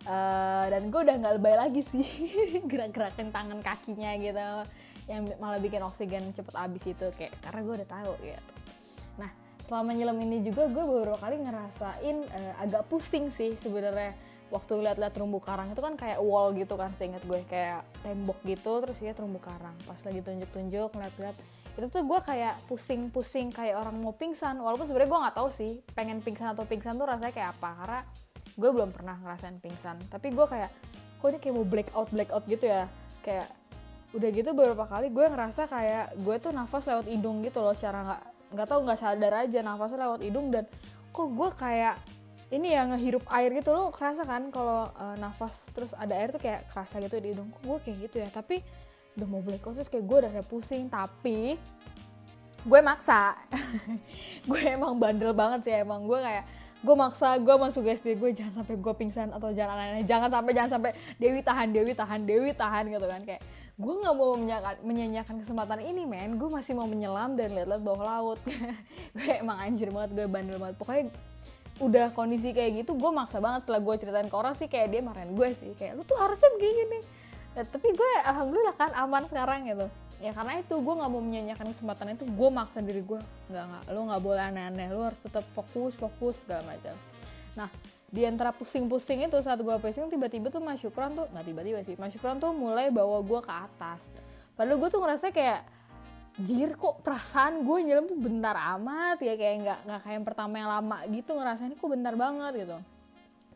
Uh, 0.00 0.64
dan 0.72 0.88
gue 0.88 0.96
udah 0.96 1.16
nggak 1.20 1.34
lebay 1.36 1.52
lagi 1.60 1.84
sih 1.84 2.06
gerak-gerakin 2.70 3.34
tangan 3.34 3.58
kakinya 3.60 4.14
gitu. 4.22 4.48
Yang 5.10 5.34
malah 5.42 5.58
bikin 5.58 5.82
oksigen 5.82 6.30
cepet 6.30 6.54
habis 6.54 6.86
itu 6.86 7.06
kayak 7.18 7.34
karena 7.42 7.60
gue 7.66 7.74
udah 7.82 7.88
tahu 7.90 8.12
gitu. 8.22 8.52
Nah 9.18 9.30
selama 9.66 9.90
nyelam 9.90 10.18
ini 10.22 10.46
juga 10.46 10.70
gue 10.70 10.84
beberapa 10.86 11.18
kali 11.18 11.42
ngerasain 11.42 12.16
uh, 12.22 12.54
agak 12.62 12.86
pusing 12.86 13.34
sih 13.34 13.58
sebenarnya. 13.58 14.14
Waktu 14.50 14.82
lihat-lihat 14.82 15.14
terumbu 15.14 15.38
karang 15.38 15.74
itu 15.74 15.78
kan 15.78 15.94
kayak 15.94 16.18
wall 16.22 16.50
gitu 16.54 16.74
kan 16.74 16.90
seingat 16.98 17.22
gue 17.22 17.38
kayak 17.46 17.86
tembok 18.02 18.38
gitu 18.46 18.82
terus 18.82 18.98
ya 19.02 19.10
terumbu 19.10 19.42
karang. 19.42 19.74
Pas 19.86 19.98
lagi 20.06 20.22
tunjuk-tunjuk 20.22 20.90
ngeliat-liat 20.90 21.59
itu 21.80 21.88
tuh 21.88 22.04
gue 22.04 22.20
kayak 22.20 22.60
pusing-pusing 22.68 23.48
kayak 23.56 23.80
orang 23.80 23.96
mau 23.96 24.12
pingsan. 24.12 24.60
Walaupun 24.60 24.84
sebenarnya 24.84 25.08
gue 25.08 25.20
nggak 25.24 25.36
tahu 25.40 25.48
sih 25.48 25.72
pengen 25.96 26.20
pingsan 26.20 26.52
atau 26.52 26.68
pingsan 26.68 27.00
tuh 27.00 27.08
rasanya 27.08 27.32
kayak 27.32 27.56
apa. 27.56 27.70
Karena 27.80 28.00
gue 28.52 28.70
belum 28.70 28.90
pernah 28.92 29.16
ngerasain 29.16 29.56
pingsan. 29.64 29.96
Tapi 30.12 30.28
gue 30.36 30.44
kayak 30.44 30.70
kok 31.16 31.26
ini 31.32 31.38
kayak 31.40 31.54
mau 31.56 31.64
black 31.64 31.88
out 31.96 32.08
black 32.12 32.30
out 32.36 32.44
gitu 32.44 32.68
ya? 32.68 32.84
Kayak 33.24 33.48
udah 34.12 34.28
gitu 34.28 34.52
beberapa 34.52 34.84
kali 34.84 35.08
gue 35.08 35.24
ngerasa 35.24 35.70
kayak 35.70 36.20
gue 36.20 36.36
tuh 36.36 36.52
nafas 36.52 36.84
lewat 36.84 37.06
hidung 37.08 37.40
gitu 37.46 37.62
loh 37.64 37.72
secara 37.72 38.02
nggak 38.02 38.22
nggak 38.58 38.66
tahu 38.66 38.80
nggak 38.82 38.98
sadar 39.00 39.32
aja 39.48 39.58
nafasnya 39.64 39.98
lewat 40.04 40.20
hidung. 40.20 40.46
Dan 40.52 40.68
kok 41.16 41.28
gue 41.32 41.48
kayak 41.56 41.96
ini 42.50 42.76
ya 42.76 42.84
ngehirup 42.84 43.24
air 43.32 43.56
gitu 43.56 43.72
lo 43.72 43.88
kerasa 43.88 44.26
kan 44.28 44.52
kalau 44.52 44.84
uh, 45.00 45.16
nafas 45.16 45.70
terus 45.72 45.94
ada 45.96 46.12
air 46.18 46.28
tuh 46.28 46.42
kayak 46.42 46.68
kerasa 46.68 47.00
gitu 47.00 47.16
di 47.16 47.32
hidung. 47.32 47.48
Gue 47.64 47.80
kayak 47.80 47.96
gitu 48.10 48.20
ya? 48.20 48.28
Tapi 48.28 48.60
udah 49.20 49.28
mau 49.28 49.44
beli 49.44 49.60
khusus 49.60 49.84
kayak 49.92 50.08
gue 50.08 50.18
udah 50.24 50.32
pusing 50.48 50.88
tapi 50.88 51.60
gue 52.64 52.80
maksa. 52.84 53.36
Gue 54.48 54.60
emang 54.68 54.96
bandel 54.96 55.32
banget 55.32 55.68
sih 55.68 55.74
emang 55.76 56.04
gue 56.04 56.16
kayak 56.20 56.44
gue 56.80 56.96
maksa 56.96 57.36
gue 57.36 57.54
masuk 57.60 57.84
sugesti 57.84 58.16
gue 58.16 58.32
jangan 58.32 58.64
sampai 58.64 58.80
gue 58.80 58.94
pingsan 58.96 59.28
atau 59.36 59.52
jangan 59.52 59.76
aneh-aneh 59.76 60.08
jangan 60.08 60.32
sampai 60.32 60.52
jangan 60.56 60.70
sampai 60.80 60.90
Dewi 61.20 61.44
tahan 61.44 61.68
Dewi 61.76 61.92
tahan 61.92 62.20
Dewi 62.24 62.50
tahan 62.56 62.84
gitu 62.88 63.06
kan. 63.08 63.20
Kayak 63.24 63.42
gue 63.80 63.94
nggak 64.00 64.14
mau 64.16 64.36
menyanyiakan 64.84 65.36
kesempatan 65.44 65.80
ini 65.84 66.08
men. 66.08 66.40
Gue 66.40 66.48
masih 66.48 66.72
mau 66.76 66.88
menyelam 66.88 67.36
dan 67.36 67.52
lihat-lihat 67.52 67.82
bawah 67.84 68.02
laut. 68.04 68.40
Gue 69.16 69.32
emang 69.40 69.56
anjir 69.56 69.88
banget 69.88 70.10
gue 70.20 70.26
bandel 70.28 70.56
banget. 70.60 70.76
Pokoknya 70.76 71.04
udah 71.80 72.12
kondisi 72.12 72.52
kayak 72.52 72.84
gitu 72.84 72.92
gue 72.92 73.08
maksa 73.08 73.40
banget 73.40 73.64
setelah 73.64 73.80
gue 73.80 73.94
ceritain 73.96 74.28
ke 74.28 74.36
orang 74.36 74.52
sih 74.52 74.68
kayak 74.68 74.92
dia 74.92 75.00
marahin 75.00 75.32
gue 75.32 75.48
sih. 75.56 75.72
Kayak 75.80 75.96
lu 75.96 76.02
tuh 76.04 76.16
harusnya 76.20 76.48
begini 76.56 76.82
nih 76.96 77.02
ya, 77.56 77.62
tapi 77.66 77.88
gue 77.94 78.10
alhamdulillah 78.26 78.76
kan 78.76 78.90
aman 78.94 79.24
sekarang 79.26 79.66
gitu. 79.66 79.86
Ya 80.20 80.36
karena 80.36 80.60
itu 80.60 80.76
gue 80.76 80.94
nggak 81.00 81.10
mau 81.10 81.22
menyanyikan 81.24 81.66
kesempatan 81.72 82.12
itu 82.12 82.28
gue 82.28 82.48
maksa 82.52 82.84
diri 82.84 83.00
gue. 83.00 83.20
Nggak 83.48 83.64
nggak 83.64 83.82
lo 83.96 84.00
nggak 84.12 84.22
boleh 84.22 84.42
aneh-aneh 84.52 84.88
lo 84.92 85.08
harus 85.08 85.20
tetap 85.20 85.44
fokus 85.56 85.96
fokus 85.96 86.44
segala 86.44 86.76
macam. 86.76 86.92
Nah 87.56 87.72
di 88.10 88.26
antara 88.26 88.50
pusing-pusing 88.50 89.24
itu 89.24 89.38
saat 89.40 89.62
gue 89.62 89.76
pusing 89.78 90.10
tiba-tiba 90.10 90.50
tuh 90.50 90.58
Mas 90.58 90.82
Syukran 90.82 91.14
tuh 91.14 91.30
nggak 91.30 91.46
tiba-tiba 91.46 91.78
sih 91.86 91.94
Mas 91.94 92.10
Syukran 92.10 92.42
tuh 92.42 92.50
mulai 92.50 92.90
bawa 92.90 93.22
gue 93.22 93.40
ke 93.40 93.52
atas. 93.54 94.04
Padahal 94.58 94.76
gue 94.76 94.88
tuh 94.90 95.00
ngerasa 95.00 95.32
kayak 95.32 95.60
jir 96.40 96.72
kok 96.74 97.00
perasaan 97.00 97.62
gue 97.64 97.78
nyelam 97.84 98.06
tuh 98.08 98.16
bentar 98.16 98.56
amat 98.78 99.18
ya 99.20 99.34
kayak 99.36 99.56
nggak 99.62 99.78
nggak 99.88 100.00
kayak 100.04 100.14
yang 100.20 100.26
pertama 100.26 100.54
yang 100.56 100.70
lama 100.70 100.96
gitu 101.08 101.30
ngerasain 101.36 101.72
kok 101.74 101.88
bentar 101.88 102.14
banget 102.18 102.52
gitu. 102.66 102.76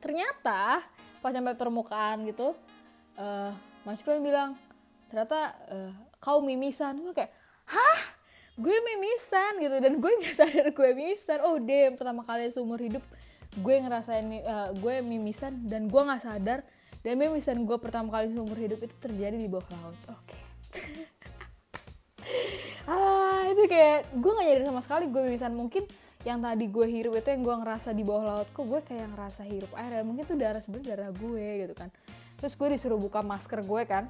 Ternyata 0.00 0.80
pas 1.20 1.32
sampai 1.32 1.56
permukaan 1.56 2.24
gitu 2.28 2.52
uh, 3.18 3.52
Mas 3.84 4.00
Kron 4.00 4.24
bilang 4.24 4.56
ternyata 5.12 5.52
uh, 5.68 5.92
kau 6.18 6.40
mimisan. 6.40 6.96
Gue 7.04 7.12
kayak 7.12 7.32
hah? 7.68 8.00
Gue 8.56 8.72
mimisan? 8.80 9.60
Gitu. 9.60 9.76
Dan 9.76 10.00
gue 10.00 10.12
nggak 10.24 10.34
sadar 10.34 10.66
gue 10.72 10.88
mimisan. 10.96 11.38
Oh 11.44 11.60
deh 11.60 11.92
pertama 11.92 12.24
kali 12.24 12.48
seumur 12.48 12.80
hidup 12.80 13.04
gue 13.54 13.76
ngerasain 13.78 14.26
uh, 14.42 14.74
gue 14.74 14.98
mimisan 14.98 15.54
dan 15.70 15.86
gue 15.86 16.02
nggak 16.02 16.26
sadar 16.26 16.66
dan 17.06 17.14
mimisan 17.14 17.62
gue 17.62 17.78
pertama 17.78 18.10
kali 18.10 18.34
seumur 18.34 18.58
hidup 18.58 18.82
itu 18.82 18.96
terjadi 18.98 19.36
di 19.36 19.46
bawah 19.46 19.68
laut. 19.78 19.98
Oke. 20.10 20.34
Okay. 20.72 20.92
ah 22.90 23.46
itu 23.46 23.62
kayak 23.70 24.10
gue 24.16 24.30
nggak 24.32 24.46
nyadar 24.48 24.64
sama 24.72 24.80
sekali 24.80 25.04
gue 25.12 25.22
mimisan. 25.28 25.52
Mungkin 25.52 25.84
yang 26.24 26.40
tadi 26.40 26.72
gue 26.72 26.86
hirup 26.88 27.20
itu 27.20 27.28
yang 27.30 27.44
gue 27.44 27.54
ngerasa 27.60 27.92
di 27.92 28.00
bawah 28.00 28.24
laut. 28.24 28.48
Kok 28.56 28.64
gue 28.64 28.80
kayak 28.80 29.12
ngerasa 29.12 29.44
hirup 29.44 29.70
air 29.76 30.00
ya? 30.00 30.02
Mungkin 30.02 30.24
itu 30.24 30.34
darah 30.40 30.62
sebenarnya 30.64 30.88
darah 30.96 31.10
gue 31.12 31.46
gitu 31.68 31.76
kan 31.76 31.92
terus 32.44 32.60
gue 32.60 32.76
disuruh 32.76 33.00
buka 33.00 33.24
masker 33.24 33.64
gue 33.64 33.82
kan. 33.88 34.04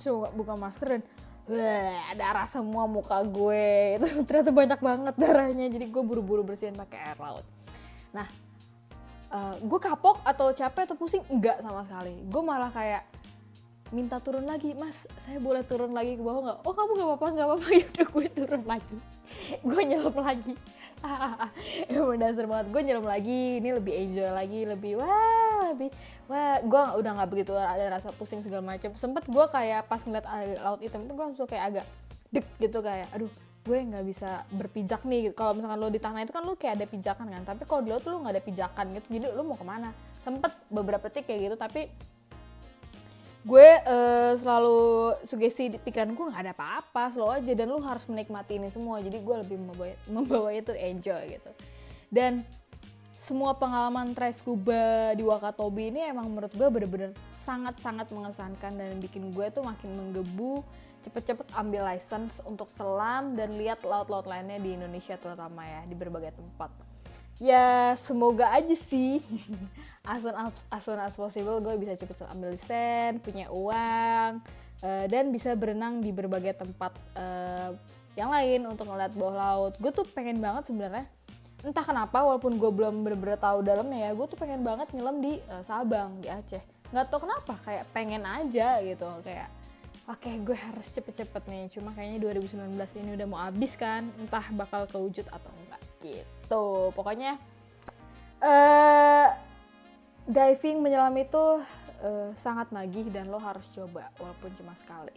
Suruh 0.00 0.32
buka 0.32 0.56
masker 0.56 0.96
dan 0.96 1.02
wah 1.52 2.16
darah 2.16 2.48
semua 2.48 2.88
muka 2.88 3.20
gue. 3.28 3.68
Itu 4.00 4.24
ternyata 4.24 4.48
banyak 4.48 4.80
banget 4.80 5.14
darahnya. 5.20 5.68
Jadi 5.68 5.92
gue 5.92 6.00
buru-buru 6.00 6.40
bersihin 6.48 6.72
pakai 6.72 7.12
air 7.12 7.18
laut. 7.20 7.44
Nah 8.16 8.24
uh, 9.36 9.60
gue 9.60 9.80
kapok 9.84 10.24
atau 10.24 10.48
capek 10.56 10.88
atau 10.88 10.96
pusing? 10.96 11.20
Enggak 11.28 11.60
sama 11.60 11.84
sekali. 11.84 12.16
Gue 12.24 12.40
malah 12.40 12.72
kayak 12.72 13.04
minta 13.92 14.16
turun 14.24 14.48
lagi 14.48 14.72
mas 14.72 15.04
saya 15.20 15.36
boleh 15.36 15.60
turun 15.68 15.92
lagi 15.92 16.16
ke 16.16 16.24
bawah 16.24 16.40
nggak? 16.40 16.58
Oh 16.64 16.72
kamu 16.72 16.90
nggak 16.96 17.08
apa-apa 17.12 17.26
nggak 17.36 17.46
apa-apa. 17.52 17.66
Ya 17.76 17.84
udah 17.84 18.06
gue 18.08 18.26
turun 18.32 18.62
lagi. 18.64 18.98
Gue 19.60 19.82
nyelam 19.84 20.16
lagi. 20.16 20.56
Emang 21.92 22.16
dasar 22.16 22.48
banget. 22.48 22.66
Gue 22.72 22.80
nyelam 22.80 23.04
lagi. 23.04 23.60
Ini 23.60 23.76
lebih 23.76 23.92
enjoy 23.92 24.30
lagi 24.32 24.60
lebih 24.64 25.04
wah 25.04 25.51
lebih 25.70 25.90
wah 26.26 26.58
gue 26.58 26.82
udah 26.98 27.10
nggak 27.22 27.30
begitu 27.30 27.52
ada 27.54 27.94
rasa 27.94 28.10
pusing 28.16 28.42
segala 28.42 28.74
macam 28.74 28.90
sempet 28.98 29.22
gue 29.30 29.44
kayak 29.48 29.86
pas 29.86 30.02
ngeliat 30.02 30.26
laut 30.60 30.80
hitam 30.82 31.06
itu 31.06 31.12
gue 31.14 31.24
langsung 31.24 31.46
kayak 31.46 31.64
agak 31.70 31.86
dek 32.32 32.46
gitu 32.58 32.78
kayak 32.82 33.06
aduh 33.14 33.30
gue 33.62 33.78
nggak 33.78 34.04
bisa 34.06 34.42
berpijak 34.50 35.06
nih. 35.06 35.30
Kalau 35.38 35.54
misalkan 35.54 35.78
lo 35.78 35.86
di 35.86 36.02
tanah 36.02 36.26
itu 36.26 36.34
kan 36.34 36.42
lo 36.42 36.58
kayak 36.58 36.82
ada 36.82 36.86
pijakan 36.90 37.26
kan 37.30 37.42
tapi 37.46 37.62
kalau 37.62 37.80
di 37.86 37.94
laut 37.94 38.02
lo 38.10 38.18
nggak 38.18 38.34
ada 38.34 38.42
pijakan 38.42 38.86
gitu. 38.98 39.06
Jadi 39.18 39.26
lo 39.30 39.42
mau 39.46 39.54
ke 39.54 39.66
mana? 39.66 39.94
Sempet 40.18 40.50
beberapa 40.66 41.06
detik 41.06 41.30
kayak 41.30 41.40
gitu 41.50 41.56
tapi 41.58 41.86
gue 43.42 43.68
uh, 43.90 44.38
selalu 44.38 45.18
sugesti 45.26 45.66
di 45.66 45.78
pikiran 45.78 46.14
gue 46.14 46.26
nggak 46.30 46.42
ada 46.46 46.54
apa-apa 46.54 47.10
slow 47.10 47.34
aja 47.34 47.50
dan 47.54 47.70
lu 47.70 47.78
harus 47.82 48.06
menikmati 48.10 48.58
ini 48.58 48.66
semua. 48.66 48.98
Jadi 48.98 49.22
gue 49.22 49.36
lebih 49.46 49.58
membawa 49.62 49.94
membawa 50.10 50.50
itu 50.50 50.74
enjoy 50.74 51.38
gitu. 51.38 51.50
Dan 52.10 52.42
semua 53.22 53.54
pengalaman 53.54 54.18
try 54.18 54.34
scuba 54.34 55.14
di 55.14 55.22
Wakatobi 55.22 55.94
ini 55.94 56.02
emang 56.10 56.26
menurut 56.26 56.50
gue 56.50 56.66
bener-bener 56.66 57.14
sangat-sangat 57.38 58.10
mengesankan 58.10 58.74
dan 58.74 58.98
bikin 58.98 59.30
gue 59.30 59.46
tuh 59.54 59.62
makin 59.62 59.94
menggebu 59.94 60.66
cepet-cepet 61.06 61.54
ambil 61.54 61.86
license 61.86 62.42
untuk 62.42 62.66
selam 62.74 63.38
dan 63.38 63.54
lihat 63.54 63.78
laut-laut 63.86 64.26
lainnya 64.26 64.58
di 64.58 64.74
Indonesia 64.74 65.14
terutama 65.14 65.62
ya 65.62 65.86
di 65.86 65.94
berbagai 65.94 66.34
tempat. 66.34 66.74
Ya 67.38 67.94
semoga 67.94 68.50
aja 68.50 68.74
sih. 68.74 69.22
As 70.02 70.26
soon 70.26 70.34
as, 70.34 70.54
as 70.66 70.86
as 70.90 71.14
possible 71.14 71.62
gue 71.62 71.78
bisa 71.78 71.94
cepet-cepet 71.94 72.26
ambil 72.26 72.58
lisen 72.58 73.22
punya 73.22 73.46
uang 73.54 74.42
uh, 74.82 75.04
dan 75.06 75.30
bisa 75.30 75.54
berenang 75.54 76.02
di 76.02 76.10
berbagai 76.10 76.58
tempat 76.58 76.90
uh, 77.14 77.70
yang 78.18 78.34
lain 78.34 78.66
untuk 78.66 78.90
ngeliat 78.90 79.14
bawah 79.14 79.34
laut. 79.38 79.72
Gue 79.78 79.94
tuh 79.94 80.02
pengen 80.10 80.42
banget 80.42 80.66
sebenarnya 80.66 81.06
entah 81.62 81.86
kenapa 81.86 82.26
walaupun 82.26 82.58
gue 82.58 82.70
belum 82.74 83.06
bener-bener 83.06 83.38
tahu 83.38 83.62
dalamnya 83.62 84.10
ya 84.10 84.12
gue 84.18 84.26
tuh 84.26 84.34
pengen 84.34 84.66
banget 84.66 84.90
nyelam 84.98 85.22
di 85.22 85.38
uh, 85.46 85.62
Sabang 85.62 86.18
di 86.18 86.26
Aceh. 86.26 86.62
Nggak 86.90 87.06
tau 87.08 87.22
kenapa 87.22 87.54
kayak 87.62 87.86
pengen 87.94 88.26
aja 88.26 88.82
gitu 88.82 89.06
kayak 89.22 89.48
oke 90.10 90.18
okay, 90.18 90.34
gue 90.42 90.58
harus 90.58 90.86
cepet-cepet 90.90 91.42
nih. 91.46 91.64
Cuma 91.70 91.94
kayaknya 91.94 92.18
2019 92.34 92.74
ini 92.98 93.10
udah 93.14 93.26
mau 93.30 93.40
habis 93.46 93.78
kan 93.78 94.10
entah 94.18 94.42
bakal 94.58 94.90
kewujud 94.90 95.26
atau 95.30 95.50
enggak 95.54 95.82
gitu. 96.02 96.90
Pokoknya 96.98 97.38
uh, 98.42 99.30
diving 100.26 100.82
menyelam 100.82 101.14
itu 101.14 101.62
uh, 102.02 102.34
sangat 102.34 102.74
nagih 102.74 103.06
dan 103.14 103.30
lo 103.30 103.38
harus 103.38 103.70
coba 103.70 104.10
walaupun 104.18 104.50
cuma 104.58 104.74
sekali. 104.82 105.14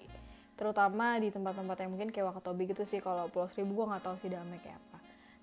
Terutama 0.56 1.18
di 1.18 1.34
tempat-tempat 1.34 1.84
yang 1.84 1.90
mungkin 1.92 2.14
kayak 2.14 2.32
Wakatobi 2.32 2.70
gitu 2.70 2.86
sih 2.86 3.02
kalau 3.02 3.28
Pulau 3.34 3.50
Seribu 3.52 3.82
gue 3.82 3.86
nggak 3.92 4.04
tahu 4.06 4.16
sih 4.22 4.30
dalamnya 4.30 4.62
kayak 4.62 4.78
apa 4.78 4.95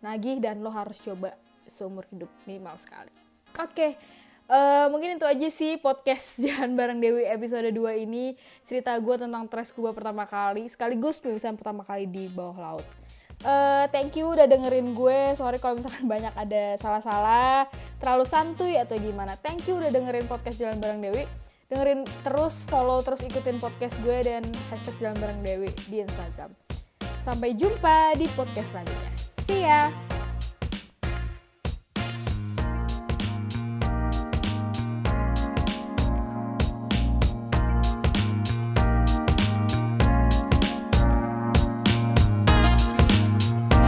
nagih 0.03 0.43
dan 0.43 0.61
lo 0.61 0.69
harus 0.69 0.99
coba 1.01 1.33
seumur 1.71 2.05
hidup 2.11 2.29
minimal 2.45 2.77
sekali 2.77 3.11
oke 3.57 3.73
okay. 3.73 3.93
Uh, 4.51 4.59
eh, 4.59 4.87
mungkin 4.91 5.17
itu 5.17 5.25
aja 5.25 5.49
sih 5.49 5.79
podcast 5.79 6.37
Jalan 6.45 6.75
Bareng 6.75 6.99
Dewi 6.99 7.25
episode 7.25 7.71
2 7.71 8.05
ini 8.05 8.35
Cerita 8.67 8.91
gue 8.99 9.15
tentang 9.15 9.47
tres 9.47 9.71
scuba 9.71 9.95
pertama 9.95 10.27
kali 10.27 10.67
Sekaligus 10.67 11.23
pemisahan 11.23 11.55
pertama 11.55 11.87
kali 11.87 12.11
di 12.11 12.27
bawah 12.27 12.59
laut 12.59 12.87
Uh, 13.43 13.91
thank 13.91 14.15
you 14.15 14.31
udah 14.31 14.47
dengerin 14.47 14.95
gue. 14.95 15.35
Sorry 15.35 15.59
kalau 15.59 15.83
misalkan 15.83 16.07
banyak 16.07 16.31
ada 16.39 16.79
salah-salah, 16.79 17.67
terlalu 17.99 18.23
santuy 18.23 18.79
atau 18.79 18.95
gimana. 18.95 19.35
Thank 19.43 19.67
you 19.67 19.83
udah 19.83 19.91
dengerin 19.91 20.31
podcast 20.31 20.63
Jalan 20.63 20.79
Bareng 20.79 21.03
Dewi. 21.03 21.27
Dengerin 21.67 22.07
terus, 22.23 22.69
follow 22.71 23.03
terus 23.03 23.19
ikutin 23.19 23.59
podcast 23.59 23.99
gue 24.07 24.19
dan 24.23 24.47
hashtag 24.71 24.95
Jalan 25.03 25.19
Bareng 25.19 25.41
Dewi 25.43 25.75
di 25.91 26.07
Instagram. 26.07 26.55
Sampai 27.27 27.59
jumpa 27.59 28.15
di 28.15 28.31
podcast 28.31 28.71
selanjutnya. 28.71 29.32
See 29.53 29.69
ya! 29.69 29.93